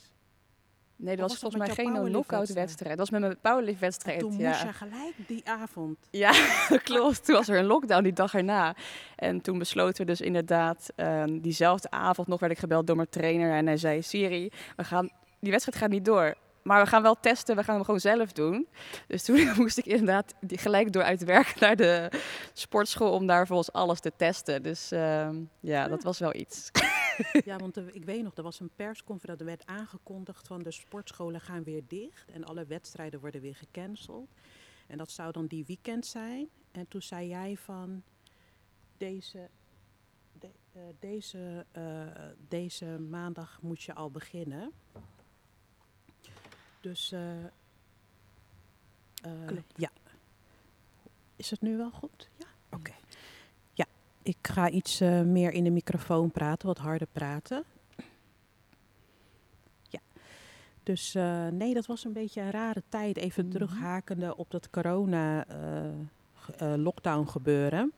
[1.01, 2.55] Nee, dat was volgens mij geen powerlift-wedstrijd?
[2.55, 2.97] wedstrijd.
[2.97, 4.21] Dat was met mijn powerlift En wedstrijd.
[4.21, 4.49] toen ja.
[4.49, 5.99] moest je gelijk die avond.
[6.11, 6.33] Ja,
[6.85, 7.25] klopt.
[7.25, 8.75] Toen was er een lockdown die dag erna.
[9.17, 13.09] En toen besloten we dus inderdaad, ehm, diezelfde avond nog werd ik gebeld door mijn
[13.09, 13.53] trainer.
[13.53, 15.11] En hij zei, Siri, we gaan,
[15.41, 16.35] die wedstrijd gaat niet door.
[16.63, 18.69] Maar we gaan wel testen, we gaan hem gewoon zelf doen.
[19.07, 22.11] Dus toen moest ik inderdaad gelijk door uit werk naar de
[22.53, 24.63] sportschool om daar volgens alles te testen.
[24.63, 26.71] Dus ehm, ja, dat was wel iets.
[27.45, 29.47] Ja, want ik weet nog, er was een persconferentie.
[29.47, 32.31] Er werd aangekondigd van de sportscholen gaan weer dicht.
[32.31, 34.31] En alle wedstrijden worden weer gecanceld.
[34.87, 36.49] En dat zou dan die weekend zijn.
[36.73, 38.03] En toen zei jij van,
[38.97, 39.49] deze,
[40.39, 42.07] de- eh, deze, eh,
[42.49, 44.73] deze maandag moet je al beginnen.
[46.81, 47.45] Dus eh,
[49.77, 49.91] ja.
[51.37, 52.29] Is het nu wel goed?
[52.37, 52.93] Ja, oké.
[54.31, 57.65] Ik ga iets eh, meer in de microfoon praten, wat harder praten.
[59.89, 60.01] Ja,
[60.83, 63.17] dus eh, nee, dat was een beetje een rare tijd.
[63.17, 63.53] Even Mhm.
[63.53, 65.47] terughakende op dat corona
[66.59, 67.93] eh, gebeuren.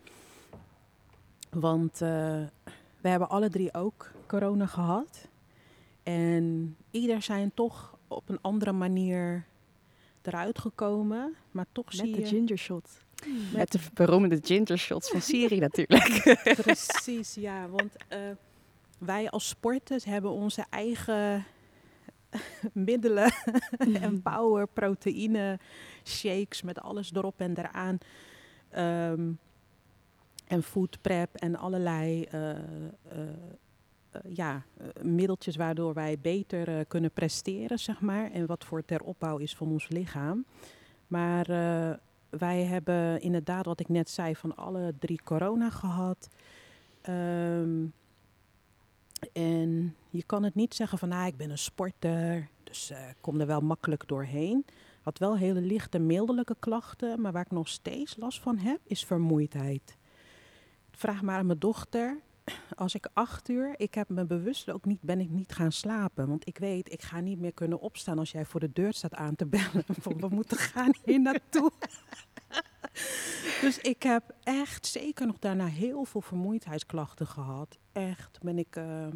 [1.50, 5.28] Want we hebben alle drie ook corona gehad.
[6.02, 9.44] En ieder zijn toch op een andere manier
[10.22, 11.34] eruit gekomen.
[11.50, 12.26] Maar toch Met zie de je...
[12.26, 13.04] ginger shot.
[13.52, 16.36] Met de beroemde ginger shots van Siri natuurlijk.
[16.56, 17.68] Precies, ja.
[17.68, 18.18] Want eh,
[18.98, 21.44] wij als sporters hebben onze eigen
[22.72, 23.32] middelen
[23.78, 25.58] en power, proteïne,
[26.04, 27.98] shakes met alles erop en eraan.
[28.70, 29.30] Ehm,
[30.46, 32.58] en food prep en allerlei eh, eh,
[34.28, 34.62] ja,
[35.02, 38.30] middeltjes waardoor wij beter kunnen presteren, zeg maar.
[38.30, 40.44] En wat voor ter opbouw is van ons lichaam.
[41.06, 41.46] Maar
[42.38, 46.28] wij hebben inderdaad, wat ik net zei, van alle drie corona gehad.
[47.00, 47.84] Ehm,
[49.32, 53.40] en je kan het niet zeggen van, ah, ik ben een sporter, dus ik kom
[53.40, 54.64] er wel makkelijk doorheen.
[55.02, 59.04] Had wel hele lichte, mildelijke klachten, maar waar ik nog steeds last van heb, is
[59.04, 59.96] vermoeidheid.
[60.90, 62.16] Vraag maar aan mijn dochter.
[62.74, 66.28] Als ik acht uur, ik heb me bewust ook niet, ben ik niet gaan slapen.
[66.28, 69.14] Want ik weet, ik ga niet meer kunnen opstaan als jij voor de deur staat
[69.14, 69.84] aan te bellen.
[70.20, 71.70] We moeten gaan hier naartoe.
[73.62, 77.78] dus ik heb echt zeker nog daarna heel veel vermoeidheidsklachten gehad.
[77.92, 79.06] Echt ben ik eh,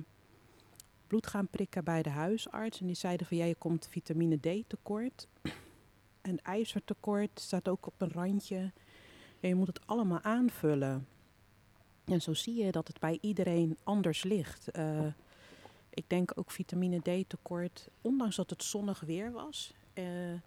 [1.07, 2.81] bloed gaan prikken bij de huisarts.
[2.81, 5.29] En die zeiden van, ja, je komt vitamine D tekort.
[6.21, 8.73] En ijzertekort staat ook op een randje.
[9.41, 11.07] En je moet het allemaal aanvullen.
[12.07, 14.71] En zo zie je dat het bij iedereen anders ligt.
[14.71, 15.07] Eh,
[15.91, 20.41] ik denk ook vitamine D tekort, ondanks dat het zonnig weer was, eh, eh,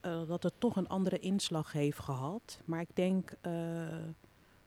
[0.00, 2.60] dat het toch een andere inslag heeft gehad.
[2.64, 3.36] Maar ik denk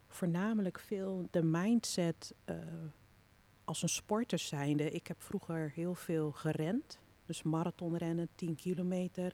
[0.08, 2.34] voornamelijk veel de mindset
[3.64, 4.92] als een sporter zijnde.
[4.92, 9.34] Ik heb vroeger heel veel gerend, dus marathonrennen, 10 kilometer.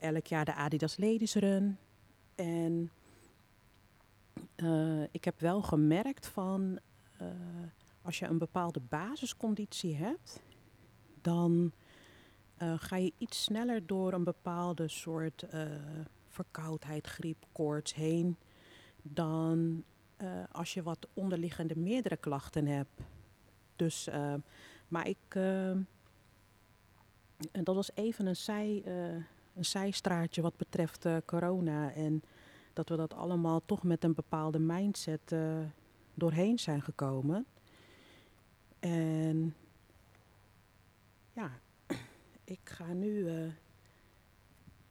[0.00, 1.78] Elk jaar de Adidas Ladies Run.
[2.34, 2.90] En
[4.54, 6.78] eh, ik heb wel gemerkt van
[7.18, 7.26] eh,
[8.02, 10.42] als je een bepaalde basisconditie hebt,
[11.22, 11.72] dan
[12.56, 15.46] eh, ga je iets sneller door een bepaalde soort
[16.26, 18.36] verkoudheid, griep, koorts heen
[19.02, 19.84] dan
[20.52, 23.00] als je wat onderliggende meerdere klachten hebt.
[23.76, 24.08] Dus,
[24.88, 25.86] maar ik, en
[27.62, 28.82] dat was even een, zij,
[29.54, 32.22] een zijstraatje wat betreft corona en
[32.78, 35.58] dat we dat allemaal toch met een bepaalde mindset eh,
[36.14, 37.46] doorheen zijn gekomen.
[38.78, 39.54] En
[41.32, 41.50] ja,
[42.44, 43.52] ik ga nu, eh,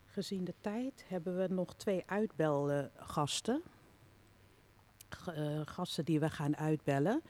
[0.06, 3.62] gezien de tijd, hebben we nog twee uitbelgasten.
[5.26, 7.22] Eh, gasten die we gaan uitbellen.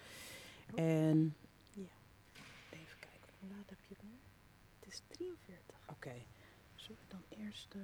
[0.76, 1.36] En
[1.70, 1.88] Ja.
[2.70, 4.20] even kijken, hoe laat heb je het nu?
[4.80, 5.78] Het is 43.
[5.90, 6.14] Oké,
[6.76, 7.76] zullen we dan eerst.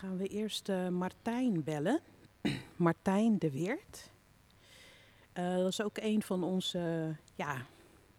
[0.00, 2.00] Dan gaan we eerst eh, Martijn bellen.
[2.76, 4.10] Martijn de Weert.
[5.32, 7.14] Eh, dat is ook een van onze.
[7.34, 7.66] ja,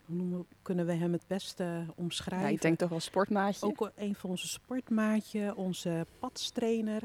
[0.05, 2.47] hoe kunnen we hem het beste omschrijven?
[2.47, 3.65] Ja, ik denk toch wel sportmaatje.
[3.65, 7.01] Ook een van onze sportmaatje, onze padstrainer.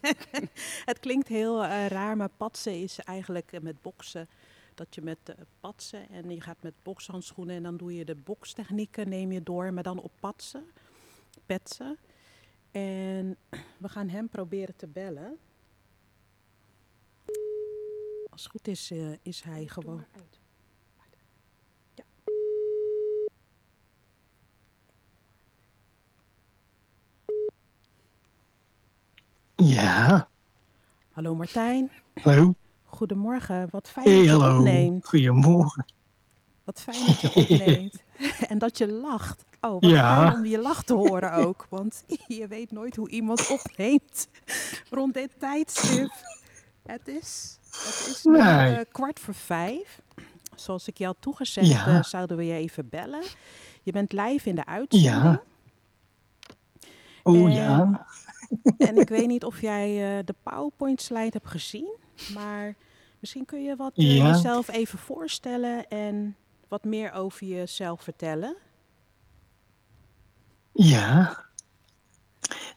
[0.90, 4.28] het klinkt heel eh, raar, maar patsen is eigenlijk met boksen.
[4.74, 9.08] Dat je met patsen en je gaat met bokshandschoenen en dan doe je de bokstechnieken,
[9.08, 10.64] neem je door, maar dan op patsen,
[11.46, 11.98] petsen.
[12.70, 13.36] En
[13.78, 15.38] we gaan hem proberen te bellen.
[18.30, 20.04] Als het goed is, eh, is hij gewoon.
[21.94, 22.04] Ja.
[29.56, 30.28] Ja,
[31.12, 31.90] Hallo Martijn,
[32.22, 32.54] hallo.
[32.84, 33.68] goedemorgen.
[33.70, 34.58] Wat fijn Hey, dat je hallo.
[34.58, 35.06] opneemt.
[35.06, 35.84] Goedemorgen.
[36.64, 38.02] Wat fijn dat je opneemt.
[38.50, 39.44] en dat je lacht.
[39.60, 40.22] Oh, wat Ja.
[40.26, 41.66] fijn om je lach te horen ook.
[41.68, 44.28] Want je weet nooit hoe iemand opneemt
[44.90, 46.10] rond dit tijdstip.
[46.86, 48.74] Het is, het is nu Nee.
[48.74, 50.00] eh, kwart voor vijf.
[50.54, 51.86] Zoals ik je had toegezegd, Ja.
[51.86, 53.22] eh, zouden we je even bellen.
[53.82, 55.12] Je bent live in de uitzending.
[55.14, 55.42] Ja.
[57.22, 58.06] Oh En- ja.
[58.78, 61.96] En ik weet niet of jij eh, de PowerPoint slide hebt gezien.
[62.34, 62.74] Maar
[63.18, 64.26] misschien kun je wat Ja.
[64.28, 66.36] jezelf even voorstellen en
[66.68, 68.56] wat meer over jezelf vertellen.
[70.82, 71.36] Ja.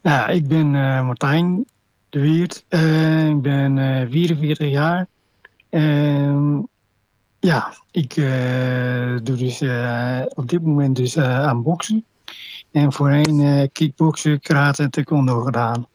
[0.02, 1.66] Nou, ik ben eh, Martijn
[2.10, 2.66] de Weert.
[2.68, 5.08] Eh, ik ben eh 44 jaar.
[5.70, 6.70] En
[7.40, 8.16] ja, ik
[9.24, 9.62] doe dus
[10.36, 12.06] op dit moment dus aan boksen.
[12.72, 15.88] En voorheen kickboksen, karate en taekwondo gedaan.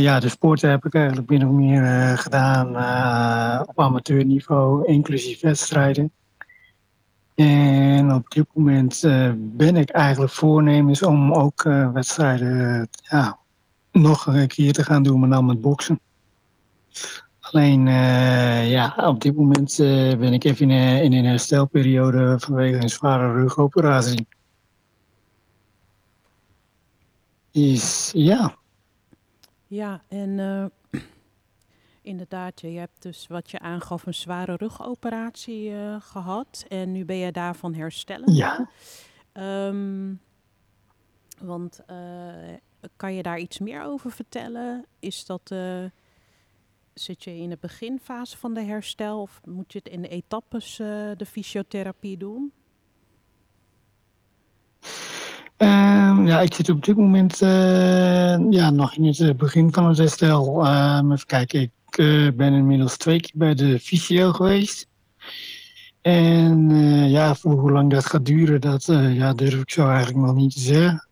[0.00, 2.68] Ja, de sporten heb ik eigenlijk min of meer gedaan
[3.68, 6.12] op amateurniveau, inclusief wedstrijden.
[7.34, 13.38] En op dit moment eh, ben ik eigenlijk voornemens om ook eh, wedstrijden ja,
[13.92, 16.00] nog een keer te gaan doen, maar dan met boksen.
[17.40, 19.76] Alleen, eh, ja, op dit moment
[20.18, 24.26] ben ik even in, in een herstelperiode vanwege een zware rugoperatie.
[27.50, 28.56] Is, ja,
[29.66, 30.38] Ja, en
[32.02, 36.64] inderdaad, je hebt dus wat je aangaf een zware rugoperatie eh, gehad.
[36.68, 38.34] En nu ben je daarvan herstellen.
[38.34, 38.68] ja.
[39.32, 40.14] Ehm,
[41.40, 41.96] want eh,
[42.96, 44.84] kan je daar iets meer over vertellen?
[44.98, 45.84] Is dat, eh,
[46.94, 50.76] zit je in de beginfase van de herstel of moet je het in de etappes
[51.16, 52.52] de fysiotherapie doen?
[55.56, 59.98] Ehm, ja, ik zit op dit moment eh, ja, nog in het begin van het
[59.98, 60.64] herstel.
[60.64, 64.88] Ehm, even kijken, ik eh, ben inmiddels twee keer bij de fysio geweest.
[66.00, 69.88] En eh, ja, voor hoe lang dat gaat duren, dat eh, ja, durf ik zo
[69.88, 71.06] eigenlijk nog niet te zeggen.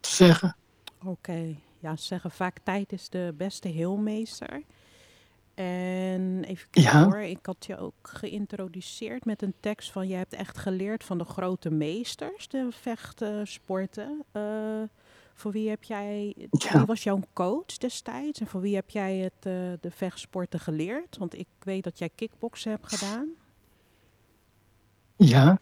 [0.00, 0.56] Te zeggen.
[1.04, 4.62] Oké, ja, ze zeggen vaak tijd is de beste heelmeester.
[5.54, 7.04] En even kijken Ja.
[7.04, 11.18] hoor, ik had je ook geïntroduceerd met een tekst van je hebt echt geleerd van
[11.18, 14.22] de grote meesters, de vechtsporten.
[14.32, 14.42] Eh,
[15.40, 16.72] voor wie heb jij, Ja.
[16.76, 21.16] wie was jouw coach destijds en voor wie heb jij het, eh, de vechtsporten geleerd?
[21.18, 23.28] Want ik weet dat jij kickboksen hebt gedaan.
[25.16, 25.58] Ja,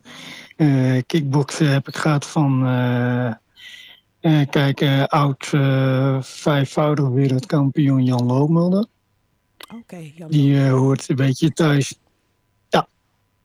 [0.56, 2.66] eh kickboksen heb ik gehad van,
[4.20, 5.46] eh, kijk, oud
[6.26, 8.86] vijfvoudig wereldkampioen Jan Loopmulder.
[9.74, 10.30] Oké, Jan.
[10.30, 11.98] Die hoort een beetje thuis.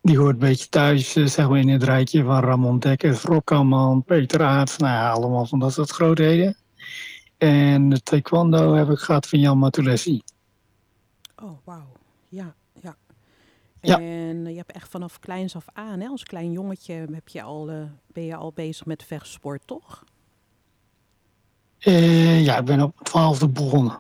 [0.04, 4.04] Die hoort een beetje thuis, eh, zeg maar, in het rijtje van Ramon Dekkers, Rokkaman,
[4.04, 4.78] Peter Aerts.
[4.78, 6.56] Nou ja, allemaal van dat soort grootheden.
[7.38, 10.22] En de taekwondo heb ik gehad van Jan Matulessi.
[11.44, 11.92] Oh, wauw.
[12.30, 12.96] Ja, ja.
[13.82, 14.00] Ja.
[14.00, 17.42] En eh, je hebt echt vanaf kleins af aan, hè, als klein jongetje, heb je
[17.42, 20.04] al, eh, ben je al bezig met vechtsport, toch?
[21.80, 23.96] Eh, ja, ik ben op twaalfde begonnen.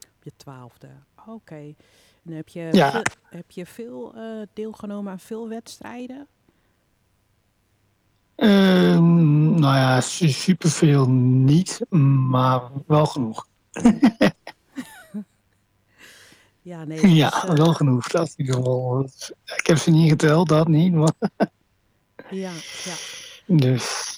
[0.00, 0.88] Op je twaalfde.
[1.26, 1.74] Oké.
[2.28, 2.90] En heb je, Ja.
[2.90, 6.26] veel, heb je veel eh, deelgenomen aan veel wedstrijden?
[8.34, 11.80] Ehm, nou ja, su- superveel niet,
[12.28, 13.46] maar wel genoeg.
[16.62, 17.08] Ja, nee.
[17.14, 18.08] Ja, is, eh, wel genoeg.
[18.08, 19.08] Dat in ieder geval.
[19.56, 20.92] Ik heb ze niet geteld, dat niet.
[20.92, 21.12] Maar,
[22.30, 22.52] Ja,
[22.84, 22.94] ja.
[23.46, 24.16] dus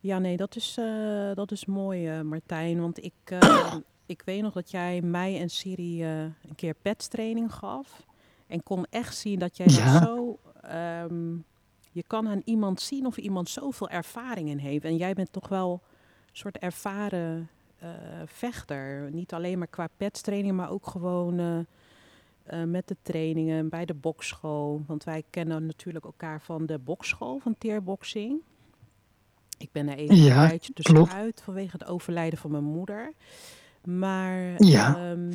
[0.00, 2.80] Ja, nee, dat is, eh, dat is mooi, Martijn.
[2.80, 3.12] Want ik,
[4.12, 8.06] ik weet nog dat jij mij en Siri eh, een keer petstraining gaf.
[8.46, 9.92] En kon echt zien dat jij Ja.
[10.00, 10.38] dat zo...
[10.62, 11.34] ehm,
[11.92, 14.84] je kan aan iemand zien of iemand zoveel ervaring in heeft.
[14.84, 15.80] En jij bent toch wel
[16.30, 17.48] een soort ervaren
[17.78, 17.88] eh,
[18.24, 19.10] vechter.
[19.12, 21.38] Niet alleen maar qua petstraining, maar ook gewoon...
[21.38, 24.82] eh, met de trainingen bij de bokschool.
[24.86, 28.40] Want wij kennen natuurlijk elkaar van de bokschool van teerboxing.
[29.58, 33.12] Ik ben er even Ja, een tijdje tussenuit vanwege het overlijden van mijn moeder.
[33.84, 34.96] Maar Ja.
[34.96, 35.30] ehm,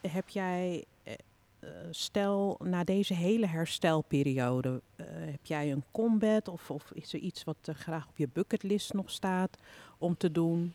[0.00, 1.12] heb jij, eh,
[1.60, 7.18] eh, stel na deze hele herstelperiode, eh, heb jij een combat of, of is er
[7.18, 9.56] iets wat graag op je bucketlist nog staat
[9.98, 10.72] om te doen?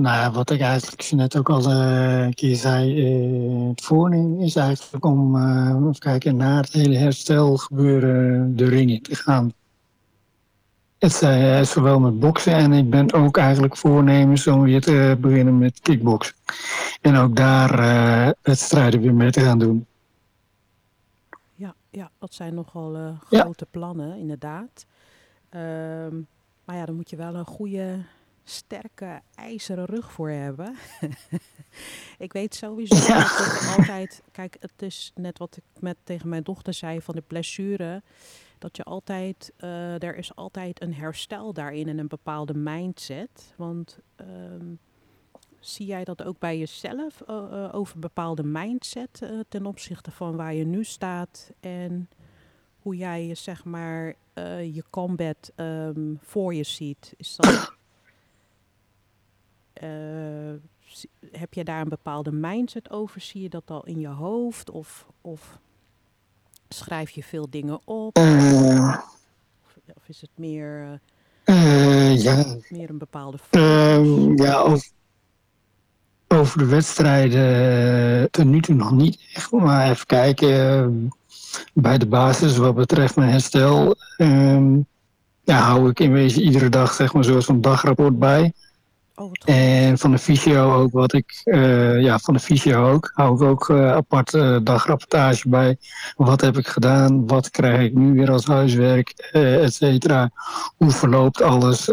[0.00, 3.04] Nou, wat ik eigenlijk net ook al een keer zei,
[3.68, 9.02] het voornemen is eigenlijk om even kijken, na het hele herstel gebeuren de ring in
[9.02, 9.52] te gaan.
[11.00, 15.58] Het eh, zowel met boksen en ik ben ook eigenlijk voornemens om weer te beginnen
[15.58, 16.34] met kickboksen.
[17.00, 19.86] En ook daar eh, wedstrijden weer mee te gaan doen.
[21.54, 23.40] Ja, ja dat zijn nogal eh, Ja.
[23.40, 24.86] grote plannen, inderdaad.
[25.48, 26.14] Ehm,
[26.64, 27.98] maar ja, dan moet je wel een goede,
[28.44, 30.74] sterke, ijzeren rug voor hebben.
[32.18, 33.18] ik weet sowieso Ja.
[33.18, 34.22] dat altijd...
[34.32, 38.02] Kijk, het is net wat ik met, tegen mijn dochter zei van de blessure.
[38.60, 39.52] Dat je altijd...
[39.56, 43.54] eh, er is altijd een herstel daarin en een bepaalde mindset.
[43.56, 43.98] Want...
[44.16, 44.74] ehm,
[45.60, 50.54] Zie jij dat ook bij jezelf eh, eh, over bepaalde mindset ten opzichte van waar
[50.54, 52.08] je nu staat en
[52.78, 54.14] hoe jij je zeg maar
[54.62, 57.14] je combat ehm, voor je ziet?
[57.16, 57.74] Is dat,
[61.30, 63.20] heb je daar een bepaalde mindset over?
[63.20, 65.58] Zie je dat al in je hoofd of, of
[66.74, 68.16] schrijf je veel dingen op?
[68.16, 68.96] Eh,
[69.96, 70.82] Of, is het meer,
[71.44, 71.54] eh,
[72.12, 74.88] Eh, ja, Meer een bepaalde Ehm, ja, over,
[76.28, 79.50] over de wedstrijden tot nu toe nog niet echt.
[79.52, 81.12] Maar even kijken.
[81.74, 83.94] bij de basis wat betreft mijn herstel.
[84.16, 84.74] ehm,
[85.44, 88.52] ja, hou ik in wezen iedere dag zeg maar zo'n zo'n dagrapport bij.
[89.20, 89.32] Oh.
[89.44, 93.42] En van de fysio ook wat ik, eh, ja, van de fysio ook, hou ik
[93.42, 95.76] ook eh, apart eh, dagrapportage bij.
[96.16, 97.26] Wat heb ik gedaan?
[97.26, 99.28] Wat krijg ik nu weer als huiswerk?
[99.32, 100.30] et cetera.
[100.76, 101.84] Hoe verloopt alles?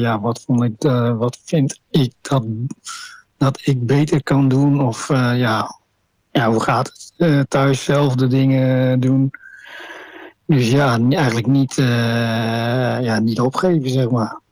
[0.00, 0.82] Ja, wat vond ik,
[1.18, 2.44] wat vind ik dat,
[3.36, 4.82] dat ik beter kan doen?
[4.82, 5.78] Of ja,
[6.32, 7.50] ja, hoe gaat het?
[7.50, 9.30] Thuis zelf de dingen doen.
[10.46, 14.44] Dus ja, eigenlijk niet, ja, niet opgeven, zeg maar.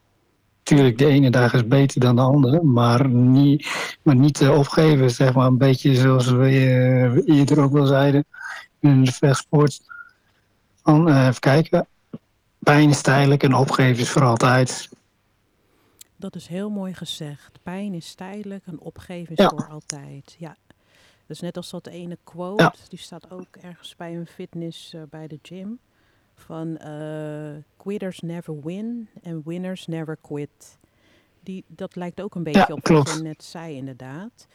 [0.65, 5.11] Tuurlijk, de ene dag is beter dan de andere, maar niet, maar niet eh, opgeven,
[5.11, 5.47] zeg maar.
[5.47, 8.25] Een beetje zoals we eh, eerder ook wel zeiden
[8.81, 9.81] in de vechtsport.
[10.83, 11.87] Van, eh, even kijken.
[12.59, 14.89] Pijn is tijdelijk en opgeven is voor altijd.
[16.17, 17.51] Dat is heel mooi gezegd.
[17.63, 19.49] Pijn is tijdelijk en opgeven is Ja.
[19.49, 20.37] voor altijd.
[20.39, 20.57] Ja.
[21.27, 22.75] Dus net als dat ene quote, Ja.
[22.89, 25.79] die staat ook ergens bij een fitness eh, bij de gym.
[26.35, 30.79] Van eh, quitters never win and winners never quit.
[31.41, 34.47] Die, dat lijkt ook een beetje op wat je net zei inderdaad.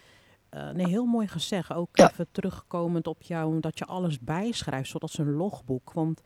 [0.49, 1.73] Eh, nee, heel mooi gezegd.
[1.73, 2.09] Ook Ja.
[2.11, 5.91] even terugkomend op jou, dat je alles bijschrijft, zoals een logboek.
[5.93, 6.21] Want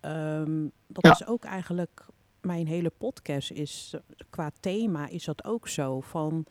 [0.00, 1.10] ehm, dat Ja.
[1.10, 2.06] is ook eigenlijk
[2.40, 4.00] mijn hele podcast is eh,
[4.30, 6.44] qua thema is dat ook zo van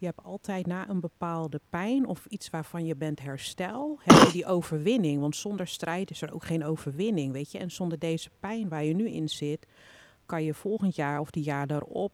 [0.00, 4.32] je hebt altijd na een bepaalde pijn of iets waarvan je bent herstel, heb je
[4.32, 5.20] die overwinning.
[5.20, 7.58] Want zonder strijd is er ook geen overwinning, weet je.
[7.58, 9.66] En zonder deze pijn waar je nu in zit,
[10.26, 12.12] kan je volgend jaar of die jaar daarop,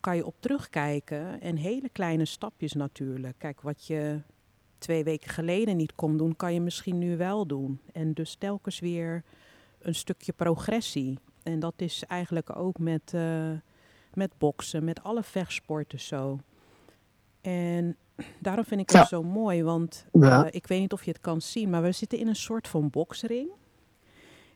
[0.00, 1.40] kan je op terugkijken.
[1.40, 3.38] En hele kleine stapjes natuurlijk.
[3.38, 4.22] Kijk, wat je
[4.78, 7.80] twee weken geleden niet kon doen, kan je misschien nu wel doen.
[7.92, 9.24] En dus telkens weer
[9.78, 11.18] een stukje progressie.
[11.42, 13.50] En dat is eigenlijk ook met, eh,
[14.14, 16.38] met boksen, met alle vechtsporten zo.
[17.40, 17.96] En
[18.38, 19.04] daarom vind ik het Ja.
[19.06, 20.44] zo mooi, want Ja.
[20.44, 22.68] eh, ik weet niet of je het kan zien, maar we zitten in een soort
[22.68, 23.48] van boksring.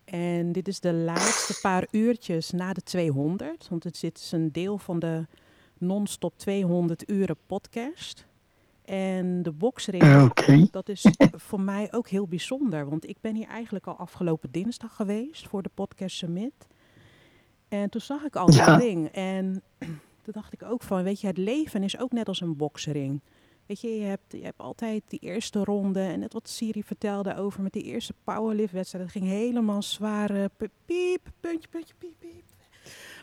[0.05, 4.53] En dit is de laatste paar uurtjes na de 200, want het zit is een
[4.53, 5.27] deel van de
[5.79, 8.27] non-stop 200 uren podcast.
[8.85, 10.67] En de boksring Eh, Oké.
[10.71, 14.97] dat is voor mij ook heel bijzonder, want ik ben hier eigenlijk al afgelopen dinsdag
[14.97, 16.67] geweest voor de podcast Summit.
[17.69, 18.77] En toen zag ik al die Ja.
[18.77, 19.63] ring en
[20.25, 23.21] toen dacht ik ook van, weet je, het leven is ook net als een boksring.
[23.67, 27.37] Weet je, je hebt, je hebt altijd die eerste ronde en net wat Siri vertelde
[27.37, 29.05] over met die eerste powerlift-wedstrijd.
[29.05, 32.43] Dat ging helemaal zware p- piep, puntje, puntje, piep, piep.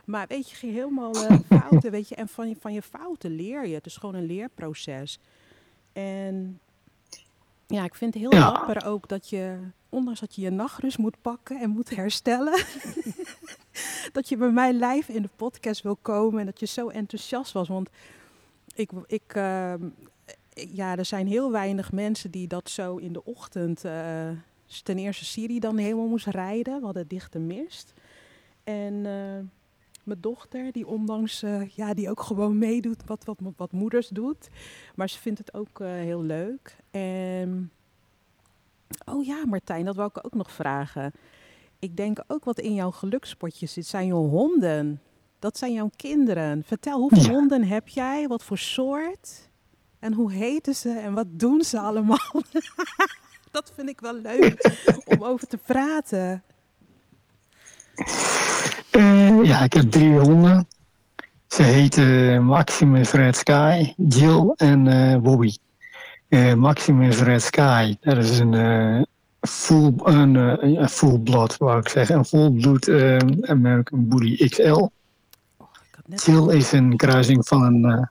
[0.06, 2.16] Maar weet je, ging helemaal eh, fouten, weet je.
[2.16, 3.74] En van je, van je fouten leer je.
[3.74, 5.20] Het is gewoon een leerproces.
[5.94, 6.60] En
[7.72, 8.52] ja, ik vind het heel Ja.
[8.52, 9.58] dapper ook dat je,
[9.90, 12.64] ondanks dat je je nachtrust moet pakken en moet herstellen,
[14.14, 17.52] dat je bij mij live in de podcast wil komen en dat je zo enthousiast
[17.52, 17.68] was.
[17.68, 17.90] Want
[18.76, 19.86] ik, ik, ehm,
[20.54, 24.30] ik- ja, er zijn heel weinig mensen die dat zo in de ochtend, eh,
[24.84, 26.80] ten eerste Siri dan helemaal moest rijden.
[26.80, 27.94] We hadden dichte mist.
[28.64, 29.40] En eh,
[30.04, 34.48] mijn dochter, die ondanks, eh, ja, die ook gewoon meedoet wat, wat, wat moeders doet.
[34.96, 36.76] Maar ze vindt het ook eh, heel leuk.
[36.92, 37.72] En,
[39.06, 41.12] oh ja, Martijn, dat wou ik ook nog vragen.
[41.80, 45.02] Ik denk ook wat in jouw gelukspotje zit, zijn jouw honden.
[45.40, 46.64] Dat zijn jouw kinderen.
[46.64, 47.30] Vertel, hoeveel Ja.
[47.30, 48.28] honden heb jij?
[48.28, 49.50] Wat voor soort?
[50.00, 50.90] En hoe heten ze?
[50.92, 52.32] En wat doen ze allemaal?
[53.52, 54.72] dat vind ik wel leuk
[55.06, 56.44] om over te praten.
[58.92, 60.68] Eh, ja, ik heb drie honden.
[61.48, 65.56] Ze heten Maximus Red Sky, Jill en eh, Bobby.
[66.28, 69.02] Eh, Maximus Red Sky, dat is een eh,
[69.42, 72.16] full, een, eh, een full blood, wou ik zeggen.
[72.16, 74.72] Een volbloed eh, American Bully XL.
[74.72, 74.92] Oh,
[76.16, 77.86] Jill is een kruising van een.
[77.86, 78.04] eh,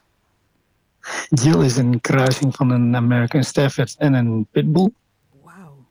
[1.28, 4.90] Jill is een kruising van een American Stafford en een Pitbull.
[5.44, 5.84] Wauw.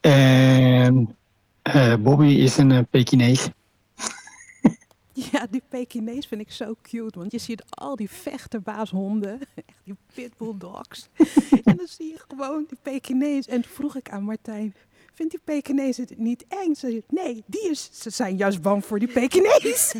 [0.00, 1.16] En
[1.62, 3.48] eh, Bobby is een uh, Pekinees.
[5.32, 7.18] Ja, die Pekinees vind ik zo cute.
[7.18, 9.40] Want je ziet al die vechterbaashonden.
[9.66, 11.08] Echt die pitbull dogs.
[11.64, 13.46] en dan zie je gewoon die Pekinees.
[13.46, 14.74] En toen vroeg ik aan Martijn...
[15.14, 16.74] Vindt die Pekinees het niet eng?
[16.74, 19.94] Ze zei, nee, die is, ze zijn juist bang voor die Pekinees.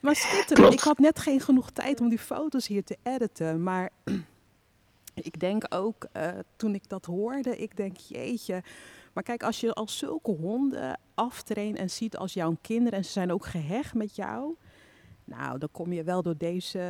[0.00, 0.72] maar schitterend.
[0.72, 3.62] Ik had net geen genoeg tijd om die foto's hier te editen.
[3.62, 3.90] Maar
[5.14, 8.62] ik denk ook, eh, toen ik dat hoorde, ik denk, jeetje.
[9.12, 12.98] Maar kijk, als je als zulke honden aftraint en ziet als jouw kinderen...
[12.98, 14.54] en ze zijn ook gehecht met jou...
[15.24, 16.80] nou, dan kom je wel door deze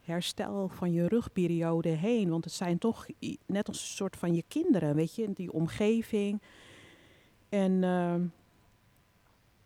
[0.00, 2.30] herstel van je rugperiode heen.
[2.30, 3.06] Want het zijn toch
[3.46, 6.42] net als een soort van je kinderen, weet je, in die omgeving.
[7.48, 8.22] En ehm,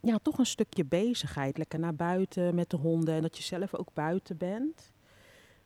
[0.00, 1.58] ja, toch een stukje bezigheid.
[1.58, 4.92] Lekker naar buiten met de honden en dat je zelf ook buiten bent.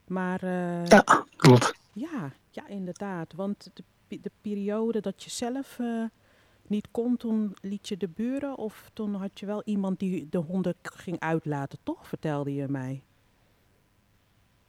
[0.07, 1.05] Maar eh, Ja,
[1.37, 1.81] klopt.
[1.93, 3.32] Ja, ja, inderdaad.
[3.32, 3.82] Want de,
[4.20, 6.05] de periode dat je zelf eh,
[6.66, 10.38] niet kon, toen liet je de buren of toen had je wel iemand die de
[10.38, 12.09] honden ging uitlaten, toch?
[12.09, 13.03] Vertelde je mij.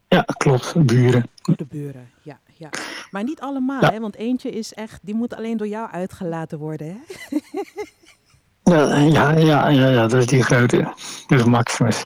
[0.08, 0.86] Ja, klopt.
[0.86, 1.28] Buren.
[1.50, 2.68] Oh, de buren, ja, ja.
[3.10, 3.90] Maar niet allemaal, Ja.
[3.92, 4.00] hè?
[4.00, 6.98] Want eentje is echt, die moet alleen door jou uitgelaten worden, hè?
[8.64, 10.82] Ja, ja, ja, ja, ja, dat is die grote.
[11.26, 12.04] Dat is Maximus.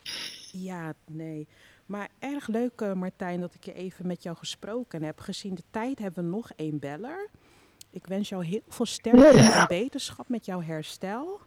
[0.52, 1.48] Ja, nee.
[1.89, 5.20] Maar erg leuk, eh, Martijn, dat ik je even met jou gesproken heb.
[5.20, 7.28] Gezien de tijd hebben we nog één beller.
[7.91, 11.41] Ik wens jou heel veel sterkte Ja, en beterschap met jouw herstel.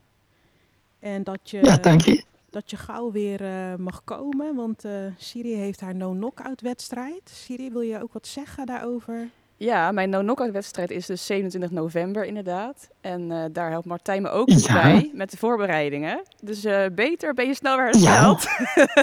[1.00, 2.24] En dat je, Ja, dank je.
[2.50, 4.84] dat je gauw weer eh, mag komen, want
[5.18, 7.30] Siri heeft haar no-knockout wedstrijd.
[7.30, 9.30] Siri, wil je ook wat zeggen daarover?
[9.64, 12.90] Ja, mijn no-knockout wedstrijd is dus 27 november inderdaad.
[13.02, 14.74] En eh, daar helpt Martijn me ook Ja.
[14.82, 16.22] bij met de voorbereidingen.
[16.42, 18.48] Dus eh, beter ben je snel weer hersteld.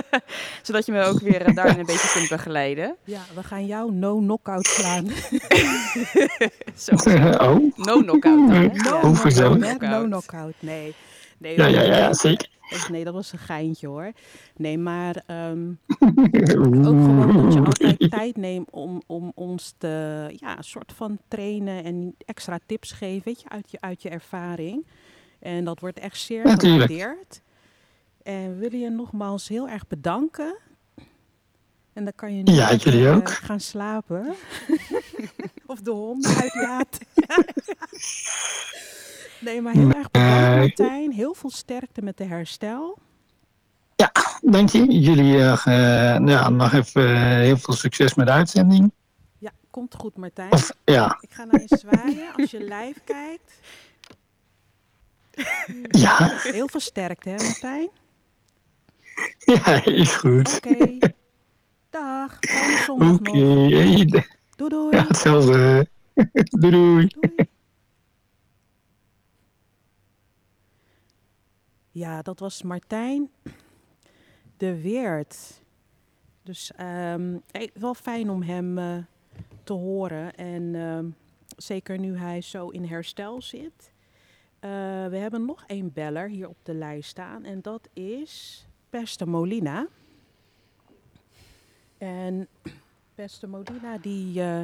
[0.62, 2.96] Zodat je me ook weer eh, daarin een beetje kunt begeleiden.
[3.04, 5.06] Ja, we gaan jou no-knockout slaan.
[6.76, 6.94] Zo.
[7.48, 8.62] Oh, No-knockout dan, hè?
[8.72, 9.52] Ja, Oh, gezellig.
[9.52, 9.58] hè?
[9.72, 9.90] no-knockout.
[10.00, 10.94] No-knockout, nee.
[11.38, 12.48] nee ja, ja, ja, zeker.
[12.68, 14.12] Dus nee, dat was een geintje hoor.
[14.56, 15.68] Nee, maar ehm,
[16.88, 21.18] ook gewoon dat je altijd tijd neemt om, om ons te, ja, een soort van
[21.28, 24.86] trainen en extra tips geven, weet je, uit je, uit je ervaring.
[25.38, 27.40] En dat wordt echt zeer gewaardeerd.
[28.22, 30.56] En we willen je nogmaals heel erg bedanken.
[31.92, 33.30] En dan kan je nu Ja, jullie eh, ook.
[33.30, 34.34] gaan slapen.
[35.66, 37.06] of de hond uitlaten.
[39.40, 41.12] nee, maar heel erg bedankt Martijn.
[41.12, 42.98] Heel veel sterkte met de herstel.
[44.40, 45.00] Dank je.
[45.00, 48.92] Jullie ja, nog even eh, heel veel succes met de uitzending.
[49.38, 50.52] Ja, komt goed Martijn.
[50.52, 53.60] Of, ja, Ik ga naar je zwaaien als je live kijkt.
[56.02, 57.88] ja, Heel veel sterkte, hè Martijn?
[59.64, 60.56] ja, is goed.
[60.56, 60.98] Oké.
[61.90, 62.38] Dag.
[62.88, 64.96] Oké, d- Doei doei.
[64.96, 65.88] ja, hetzelfde.
[66.60, 67.06] doei doei.
[67.06, 67.48] Doei.
[71.98, 73.30] Ja, dat was Martijn
[74.56, 75.62] de Weert.
[76.42, 78.96] Dus ehm, eh, wel fijn om hem eh,
[79.64, 80.34] te horen.
[80.34, 81.06] En ehm,
[81.56, 83.92] zeker nu hij zo in herstel zit.
[84.60, 84.70] Eh,
[85.06, 87.44] we hebben nog één beller hier op de lijst staan.
[87.44, 89.86] En dat is Peste Molina.
[91.98, 92.48] En
[93.14, 94.62] Peste Molina, die, eh,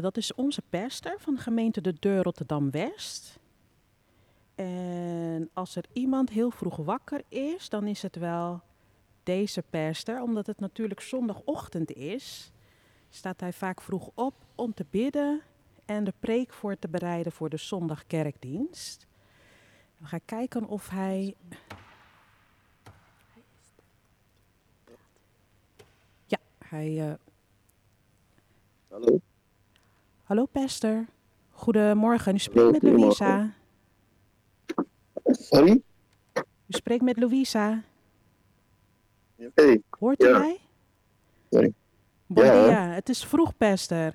[0.00, 3.38] dat is onze pester van de gemeente De Deur Rotterdam-West.
[4.56, 8.60] En als er iemand heel vroeg wakker is, dan is het wel
[9.22, 10.22] deze pester.
[10.22, 12.52] Omdat het natuurlijk zondagochtend is,
[13.10, 15.40] staat hij vaak vroeg op om te bidden
[15.84, 19.06] en de preek voor te bereiden voor de zondagkerkdienst.
[19.96, 21.34] We gaan kijken of hij.
[26.26, 27.08] Ja, hij.
[27.10, 27.14] eh,
[28.88, 29.20] Hallo.
[30.22, 31.06] Hallo pester.
[31.50, 32.82] Goedemorgen, u spreekt met.
[32.82, 33.50] Louisa.
[35.26, 35.82] Sorry?
[36.66, 37.82] U spreekt met Louisa.
[39.54, 40.38] Hey, Hoort u Ja.
[40.38, 40.58] mij?
[41.50, 41.72] Sorry.
[42.26, 42.88] Ja.
[42.88, 44.14] het is vroeg pester.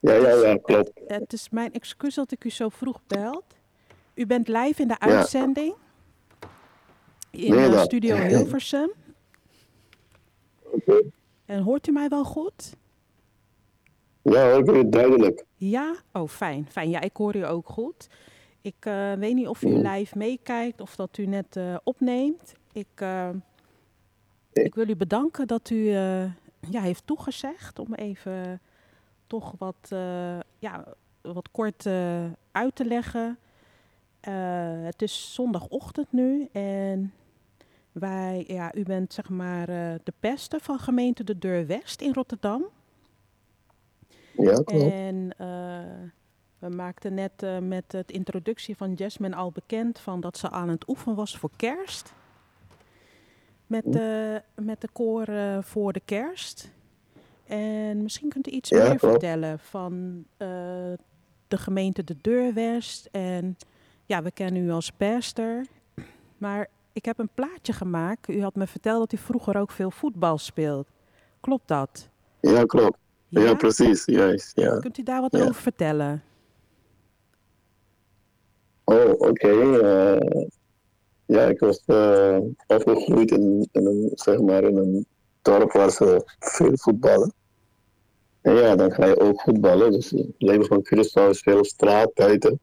[0.00, 0.90] ja, ja, ja, klopt.
[1.06, 3.44] Het is mijn excuus dat ik u zo vroeg belt.
[4.14, 5.74] U bent live in de uitzending.
[7.30, 8.90] In Nee, eh, Studio Hilversum.
[10.62, 11.02] Oké.
[11.46, 12.76] En hoort u mij wel goed?
[14.22, 15.44] Ja, oké, duidelijk.
[15.56, 15.94] Ja?
[16.12, 16.66] Oh, fijn.
[16.70, 16.90] Fijn.
[16.90, 18.08] Ja, ik hoor u ook goed.
[18.60, 19.86] Ik eh, weet niet of u Mm.
[19.86, 22.54] live meekijkt of dat u net eh, opneemt.
[22.72, 23.28] Ik, eh,
[24.52, 25.88] ik wil u bedanken dat u
[26.70, 28.60] ja, heeft toegezegd om even
[29.26, 29.88] toch wat,
[30.58, 30.84] ja,
[31.20, 31.86] wat kort
[32.52, 33.38] uit te leggen.
[34.84, 37.12] Het is zondagochtend nu en
[37.92, 39.66] wij, ja, u bent zeg maar
[40.04, 42.64] de peste van gemeente De Deur West in Rotterdam.
[44.32, 44.92] Ja, klopt.
[44.92, 45.32] En
[46.58, 50.68] we maakten net eh, met de introductie van Jasmine al bekend van dat ze aan
[50.68, 52.12] het oefenen was voor kerst.
[53.66, 56.70] Met, de met de koor eh, voor de kerst.
[57.46, 60.48] En misschien kunt u iets Ja, meer vertellen van eh,
[61.48, 63.08] de gemeente De Deur West.
[63.12, 63.56] En
[64.06, 65.64] ja, we kennen u als pastor.
[66.38, 68.28] Maar ik heb een plaatje gemaakt.
[68.28, 70.88] U had me verteld dat u vroeger ook veel voetbal speelt.
[71.40, 72.08] Klopt dat?
[72.40, 72.98] Ja, klopt.
[73.28, 74.56] Ja, precies, juist.
[74.56, 74.78] Ja.
[74.78, 75.42] Kunt u daar wat Ja.
[75.42, 76.22] over vertellen?
[78.88, 79.48] Oh, oké.
[79.48, 80.46] eh,
[81.26, 85.06] ja, ik was eh, opgegroeid in, in een, zeg maar, in een
[85.42, 87.32] dorp waar ze veel voetballen.
[88.40, 89.92] En ja, dan ga je ook voetballen.
[89.92, 92.60] Dus het leven van Christus is veel straat buiten.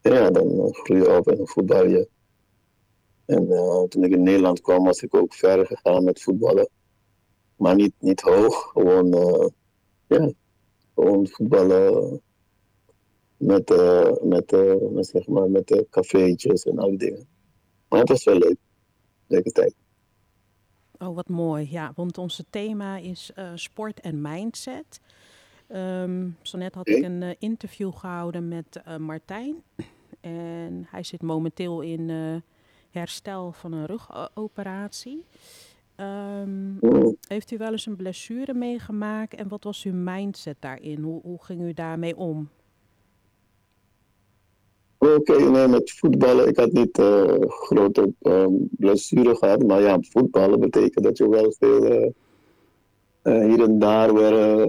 [0.00, 2.08] En ja, dan eh, groei je op en voetbal je.
[3.26, 6.68] En eh, toen ik in Nederland kwam, was ik ook verder gegaan met voetballen.
[7.56, 9.46] Maar niet, niet hoog, gewoon, eh,
[10.06, 10.32] ja,
[10.94, 12.20] gewoon voetballen
[13.40, 17.26] met, eh, met, eh, met, zeg maar, met de cafeetjes en al die dingen.
[17.88, 18.56] Maar het was wel leuk.
[19.26, 19.74] Leuke tijd.
[20.98, 21.68] Oh, wat mooi.
[21.70, 25.00] Ja, want onze thema is eh, sport en mindset.
[25.66, 29.62] Ehm zo net had ik een interview gehouden met Martijn.
[30.20, 32.10] En hij zit momenteel in
[32.90, 35.24] herstel van een rugoperatie.
[35.96, 37.16] Ehm, Mm.
[37.28, 41.02] heeft u wel eens een blessure meegemaakt en wat was uw mindset daarin?
[41.02, 42.48] Hoe, hoe ging u daarmee om?
[45.00, 46.48] Oké, nee, met voetballen.
[46.48, 49.62] Ik had niet eh, grote ehm blessure gehad.
[49.62, 52.10] Maar ja, voetballen betekent dat je wel veel eh,
[53.22, 54.66] eh, hier en daar weer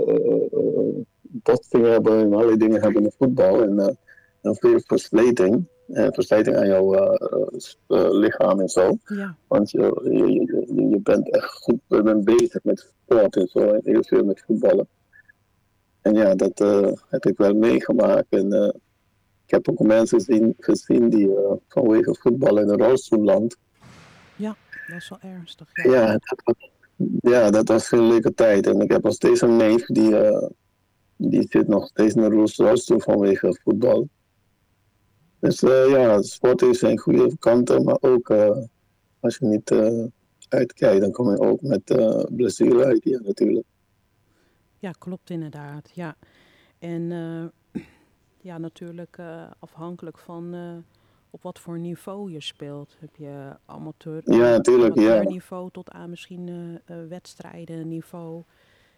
[1.21, 3.61] botsingen hebben en allerlei dingen hebben in voetbal.
[3.61, 3.97] En,
[4.41, 5.65] en veel versleting.
[5.87, 7.17] eh, versleting aan jouw
[8.11, 8.97] lichaam en zo.
[9.05, 13.59] Ja, Want je, je, je, bent echt goed je bent bezig met sport en zo.
[13.59, 14.87] En heel veel met voetballen.
[16.01, 16.59] En ja, dat
[17.09, 18.27] heb ik wel meegemaakt.
[18.29, 18.81] En
[19.51, 23.57] ik heb ook mensen gezien, gezien die eh, vanwege voetbal in een rolstoel land.
[24.37, 24.55] dat
[24.97, 25.69] is wel ernstig.
[25.73, 25.91] Ja.
[25.91, 26.69] Ja, dat was,
[27.21, 28.67] ja, dat was een leuke tijd.
[28.67, 30.47] En ik heb nog steeds een neef die, eh,
[31.15, 34.09] die zit nog steeds in een rolstoel vanwege voetbal.
[35.39, 38.33] Dus eh, ja, sport heeft zijn goede kanten, maar ook
[39.19, 39.71] als je niet
[40.49, 41.83] uitkijkt, dan kom je ook met
[42.29, 43.65] blessure uit, ja, natuurlijk.
[44.79, 45.91] Ja, klopt inderdaad.
[45.93, 46.15] Ja.
[46.81, 47.45] En eh,
[48.41, 50.75] ja, natuurlijk eh, afhankelijk van eh,
[51.29, 52.95] op wat voor niveau je speelt.
[52.99, 54.59] Heb je amateur, Ja,
[55.15, 56.49] amateurniveau tot aan misschien
[56.85, 58.43] eh wedstrijdenniveau.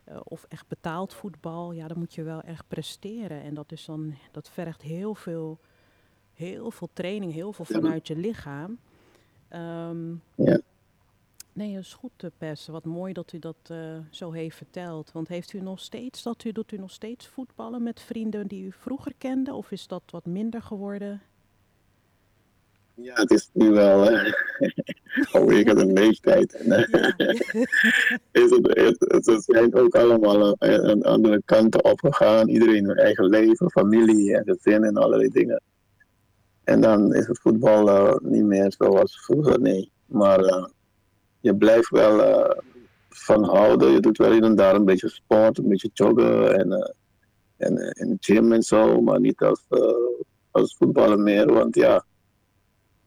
[0.04, 1.72] eh, of echt betaald voetbal.
[1.72, 3.42] Ja, dan moet je wel echt presteren.
[3.42, 5.60] En dat is dan, dat vergt heel veel,
[6.34, 8.78] heel veel training, heel veel vanuit je lichaam.
[9.48, 10.60] Ehm, Ja.
[11.54, 12.68] Nee, dat is goed, eh, Pers.
[12.68, 15.12] Wat mooi dat u dat eh, zo heeft verteld.
[15.12, 18.64] Want heeft u nog steeds dat u doet u nog steeds voetballen met vrienden die
[18.64, 21.22] u vroeger kende, of is dat wat minder geworden?
[22.96, 24.34] Ja, het is nu wel uh,
[25.06, 26.54] vanwege de leeftijd.
[26.62, 26.84] En, eh,
[28.44, 32.50] is het, het, het zijn ook allemaal een, een andere kanten opgegaan.
[32.50, 35.62] Iedereen hun eigen leven, familie en gezin en allerlei dingen.
[36.64, 39.92] En dan is het voetbal eh, niet meer zoals vroeger, nee.
[40.06, 40.66] Maar eh,
[41.44, 42.60] je blijft wel eh,
[43.10, 43.92] van houden.
[43.92, 46.92] Je doet wel hier en daar een beetje sport, een beetje joggen en, eh,
[47.58, 49.02] en eh, in de gym en zo.
[49.02, 49.82] Maar niet als, eh,
[50.52, 52.06] als voetballen meer, want ja,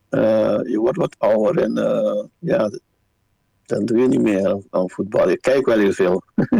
[0.08, 2.70] eh, je wordt wat ouder en eh, ja,
[3.64, 5.28] dan doe je niet meer aan, voetbal.
[5.28, 6.22] Je kijkt wel heel veel.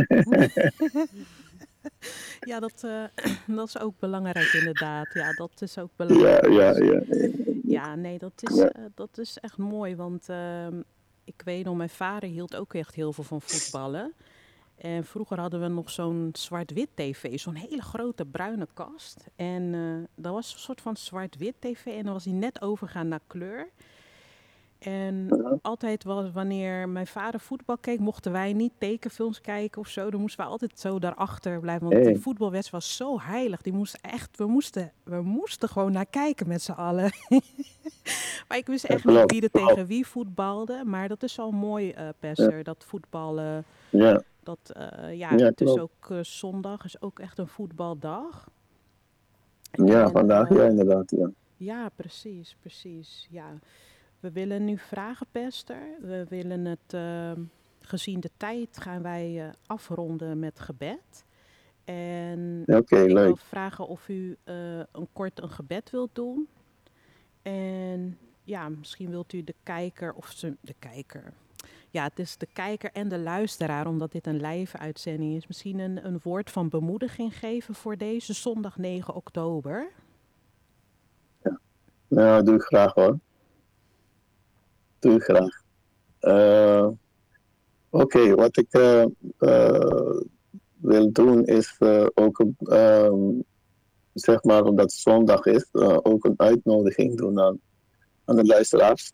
[2.41, 3.05] Ja, dat, eh,
[3.57, 5.11] dat is ook belangrijk inderdaad.
[5.14, 6.47] Ja, dat is ook ja, belangrijk.
[6.53, 7.03] ja, ja.
[7.62, 8.68] Ja, nee, dat is, Ja.
[8.70, 9.97] eh, dat is echt mooi.
[9.97, 10.81] Want ehm,
[11.27, 14.14] ik weet nog, mijn vader hield ook echt heel veel van voetballen.
[14.77, 19.27] En vroeger hadden we nog zo'n zwart-wit tv, zo'n hele grote bruine kast.
[19.37, 23.09] En eh, dat was een soort van zwart-wit tv en dan was hij net overgegaan
[23.09, 23.68] naar kleur.
[24.87, 25.28] En
[25.62, 30.11] altijd was, wanneer mijn vader voetbal keek, mochten wij niet tekenfilms kijken of zo.
[30.11, 31.89] Dan moesten we altijd zo daarachter blijven.
[31.89, 32.12] Want Hey.
[32.12, 33.62] die voetbalwedstrijd was zo heilig.
[33.62, 37.11] Die moest echt, we, moesten, we moesten gewoon naar kijken met z'n allen.
[38.49, 40.82] maar ik wist echt niet wie er tegen wie voetbalde.
[40.84, 43.64] Maar dat is wel mooi, eh Pesser, dat voetballen.
[43.91, 48.49] Ja, Dat, eh, ja, Ja, het is ook eh, zondag, is ook echt een voetbaldag.
[49.70, 51.11] ja En, vandaag ja, inderdaad.
[51.11, 51.30] Ja.
[51.57, 53.26] ja, precies, precies.
[53.30, 53.47] Ja.
[54.27, 55.97] We willen nu vragen, Pester.
[56.01, 57.41] We willen het, ehm,
[57.81, 61.24] gezien de tijd, gaan wij eh, afronden met gebed.
[61.85, 66.49] En Ja, ik wil vragen of u eh, een kort een gebed wilt doen.
[67.43, 71.33] En ja, misschien wilt u de kijker, of ze, de kijker.
[71.91, 75.47] Ja, het is de kijker en de luisteraar, omdat dit een live uitzending is.
[75.47, 79.91] Misschien een, een woord van bemoediging geven voor deze zondag 9 oktober.
[82.09, 83.18] Nou, doe ik graag hoor.
[85.14, 85.62] Ik graag.
[86.18, 86.88] Eh,
[87.90, 89.02] Oké, wat ik eh,
[89.38, 90.20] eh,
[90.76, 91.78] wil doen is
[92.14, 93.40] ook, ehm,
[94.12, 95.68] zeg maar omdat het zondag is,
[96.02, 97.61] ook een uitnodiging doen aan,
[98.24, 99.12] aan de luisteraars.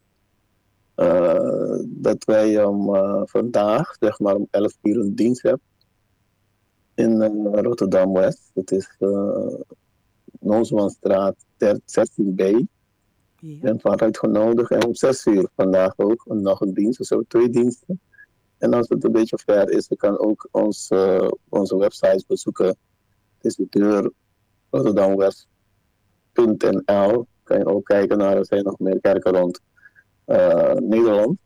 [1.85, 5.67] Dat wij om vandaag, zeg maar om 11 uur een dienst hebben
[6.95, 8.51] in Rotterdam-West.
[8.55, 8.97] Het is
[10.41, 11.37] Noosmanstraat
[11.87, 12.67] 16b.
[13.45, 13.59] Ja.
[13.61, 17.49] Ben van uitgenodigd en om zes uur vandaag ook nog een dienst, dus we twee
[17.49, 18.01] diensten.
[18.59, 22.67] En als het een beetje ver is, je kan ook ons, eh, onze website bezoeken.
[22.67, 22.77] Het
[23.45, 24.11] is de deur.
[27.43, 29.61] Kan je ook kijken naar, er zijn nog meer kerken rond.
[30.25, 31.39] eh, Nederland.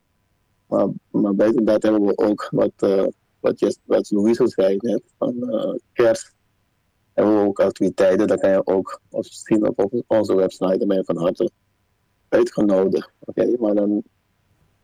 [0.67, 3.07] Maar, maar buiten dat hebben we ook wat, eh,
[3.41, 5.35] wat, je, wat Louise zei net, van
[5.93, 6.35] kerst.
[7.13, 10.79] Hebben we ook activiteiten, daar kan je ook zien op, onze website.
[10.79, 11.51] Daar ben van harte
[12.29, 13.11] uitgenodigd.
[13.19, 14.03] Oké, maar dan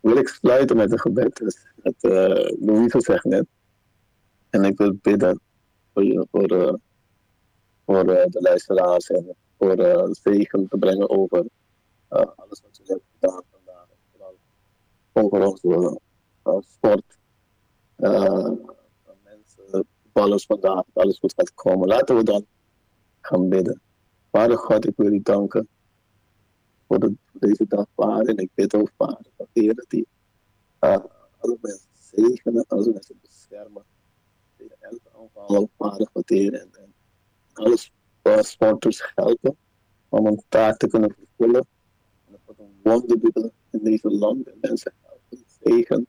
[0.00, 1.36] wil ik sluiten met een gebed.
[1.36, 3.46] Dus het, eh Louise zegt net.
[4.50, 5.40] En ik wil bidden
[5.92, 6.74] voor, je, voor, eh,
[7.86, 11.44] voor eh, de luisteraars en voor eh, zegen te brengen over
[12.08, 13.86] alles wat je hebt gedaan vandaag.
[14.12, 14.34] Vooral
[15.12, 16.00] over onze
[16.60, 17.18] sport.
[19.22, 21.88] mensen, ballers vandaag, dat alles goed gaat komen.
[21.88, 22.46] Laten we dan
[23.20, 23.80] gaan bidden.
[24.30, 25.68] Vader God, ik wil u danken
[26.92, 28.26] voor, de, voor deze dag, Vader.
[28.26, 30.06] En ik bid ook, Vader, dat Heer, die
[30.80, 30.96] uh,
[31.38, 33.82] alle mensen zegenen, alle mensen beschermen.
[34.56, 36.54] Tegen elke aanval, Vader, God, Heer.
[36.54, 36.92] En, en
[37.52, 37.92] alle sp-
[38.40, 39.56] sporters helpen
[40.08, 41.66] om een taak te kunnen vervullen.
[42.26, 44.48] En dat een wonder doen in deze land.
[44.48, 46.06] En mensen helpen, zegen.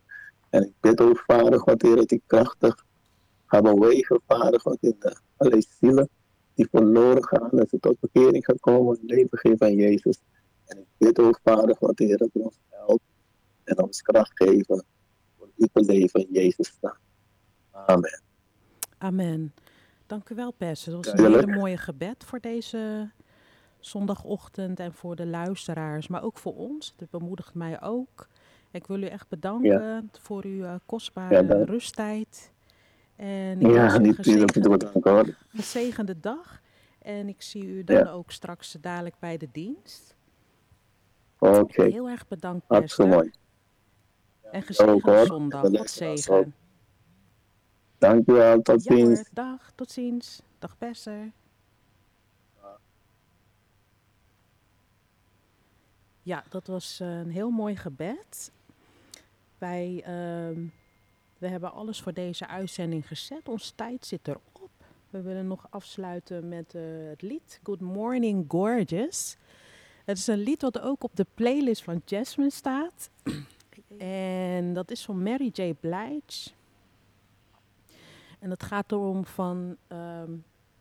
[0.49, 2.85] En ik bid ook, Vader, God, Heer, dat die krachtig
[3.45, 4.95] gaan bewegen, Vader, God, in
[5.37, 6.09] de zielen
[6.53, 10.21] die verloren gaan, dat ze tot bekering gaan komen, leven geven aan Jezus.
[10.65, 13.03] En ik bid ook, Vader, God, Heer, dat ons helpt
[13.63, 14.83] en ons kracht geven
[15.37, 16.97] voor te leven in Jezus' naam.
[17.71, 18.21] Amen.
[18.97, 19.53] Amen.
[20.07, 20.83] Dank u wel, Pers.
[20.83, 23.09] Dat was een hele mooie gebed voor deze
[23.79, 26.93] zondagochtend en voor de luisteraars, maar ook voor ons.
[26.97, 28.27] Dat bemoedigt mij ook.
[28.71, 32.51] Ik wil u echt bedanken voor uw eh, kostbare Ja, rusttijd.
[33.15, 35.35] En ik Ja, een niet gezegende, bedanken hoor.
[35.47, 36.61] gezegende dag.
[37.01, 38.09] En ik zie u dan Ja.
[38.11, 40.15] ook straks dadelijk bij de dienst.
[41.47, 43.31] Oké, Heel erg bedankt, hartstikke Pester.
[43.31, 44.51] mooi.
[44.51, 44.63] En
[45.01, 45.25] hoor.
[45.25, 45.61] zondag.
[45.61, 46.55] Wat luisteraars zegen.
[47.97, 49.17] Dankjewel, tot Ja ziens.
[49.19, 50.41] hoor, dag, tot ziens.
[50.59, 51.31] Dag Pester.
[56.23, 58.51] Ja, dat was eh, een heel mooi gebed.
[59.57, 60.65] Wij ehm,
[61.37, 63.49] we hebben alles voor deze uitzending gezet.
[63.49, 64.69] Ons tijd zit erop.
[65.09, 69.37] We willen nog afsluiten met eh, het lied Good Morning Gorgeous.
[70.03, 73.09] Het is een lied wat ook op de playlist van Jasmine staat.
[73.97, 75.73] En dat is van Mary J.
[75.79, 76.49] Blige.
[78.39, 80.31] En het gaat erom van ehm,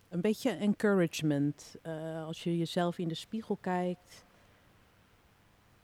[0.08, 1.76] een beetje encouragement.
[1.82, 4.24] eh, als je jezelf in de spiegel kijkt.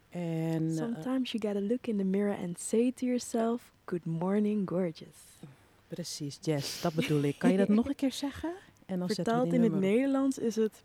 [0.09, 4.69] En eh, Sometimes you gotta look in the mirror and say to yourself, good morning,
[4.69, 5.17] gorgeous.
[5.87, 7.39] precies, Jess, dat bedoel ik.
[7.39, 8.53] Kan je dat nog een keer zeggen?
[8.85, 9.73] En dan Vertaald in het.
[9.73, 10.83] Nederlands is het,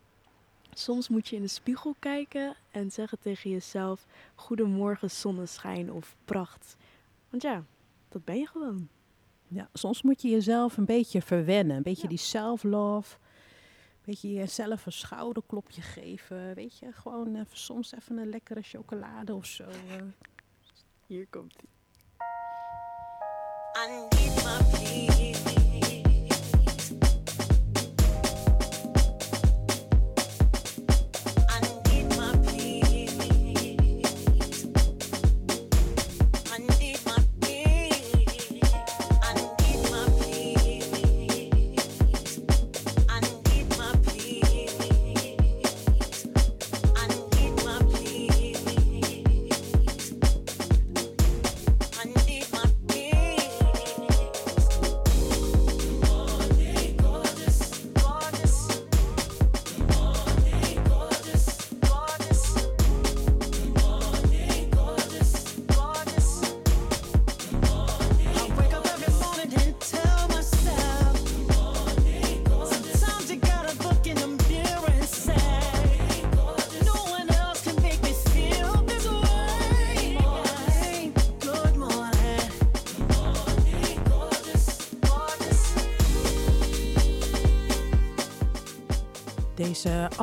[0.81, 6.77] soms moet je in de spiegel kijken en zeggen tegen jezelf, goedemorgen zonneschijn of pracht.
[7.31, 7.65] Want ja,
[8.09, 8.89] dat ben je gewoon.
[9.49, 11.77] Ja, soms moet je jezelf een beetje verwennen.
[11.77, 12.09] Een beetje Ja.
[12.09, 13.17] die self-love.
[13.17, 16.55] Een beetje jezelf een schouderklopje geven.
[16.55, 19.65] Weet je, gewoon even, soms even een lekkere chocolade of zo.
[19.65, 20.03] eh.
[21.07, 21.69] Hier komt ie.
[23.77, 25.34] I need my peace.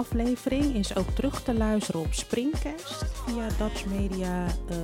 [0.01, 4.77] Aflevering is ook terug te luisteren op Springcast via Dutch Media eh,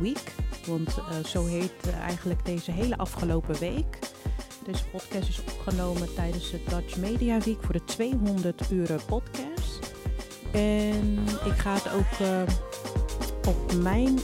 [0.00, 0.34] Week.
[0.66, 3.98] Want eh, zo heet eh, eigenlijk deze hele afgelopen week.
[4.64, 9.92] Deze podcast is opgenomen tijdens het Dutch Media Week voor de 200 euro podcast.
[10.52, 12.46] En ik ga het ook
[13.46, 14.18] op mijn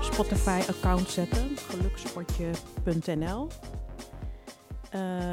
[0.00, 3.48] Spotify-account zetten, gelukspotje.nl.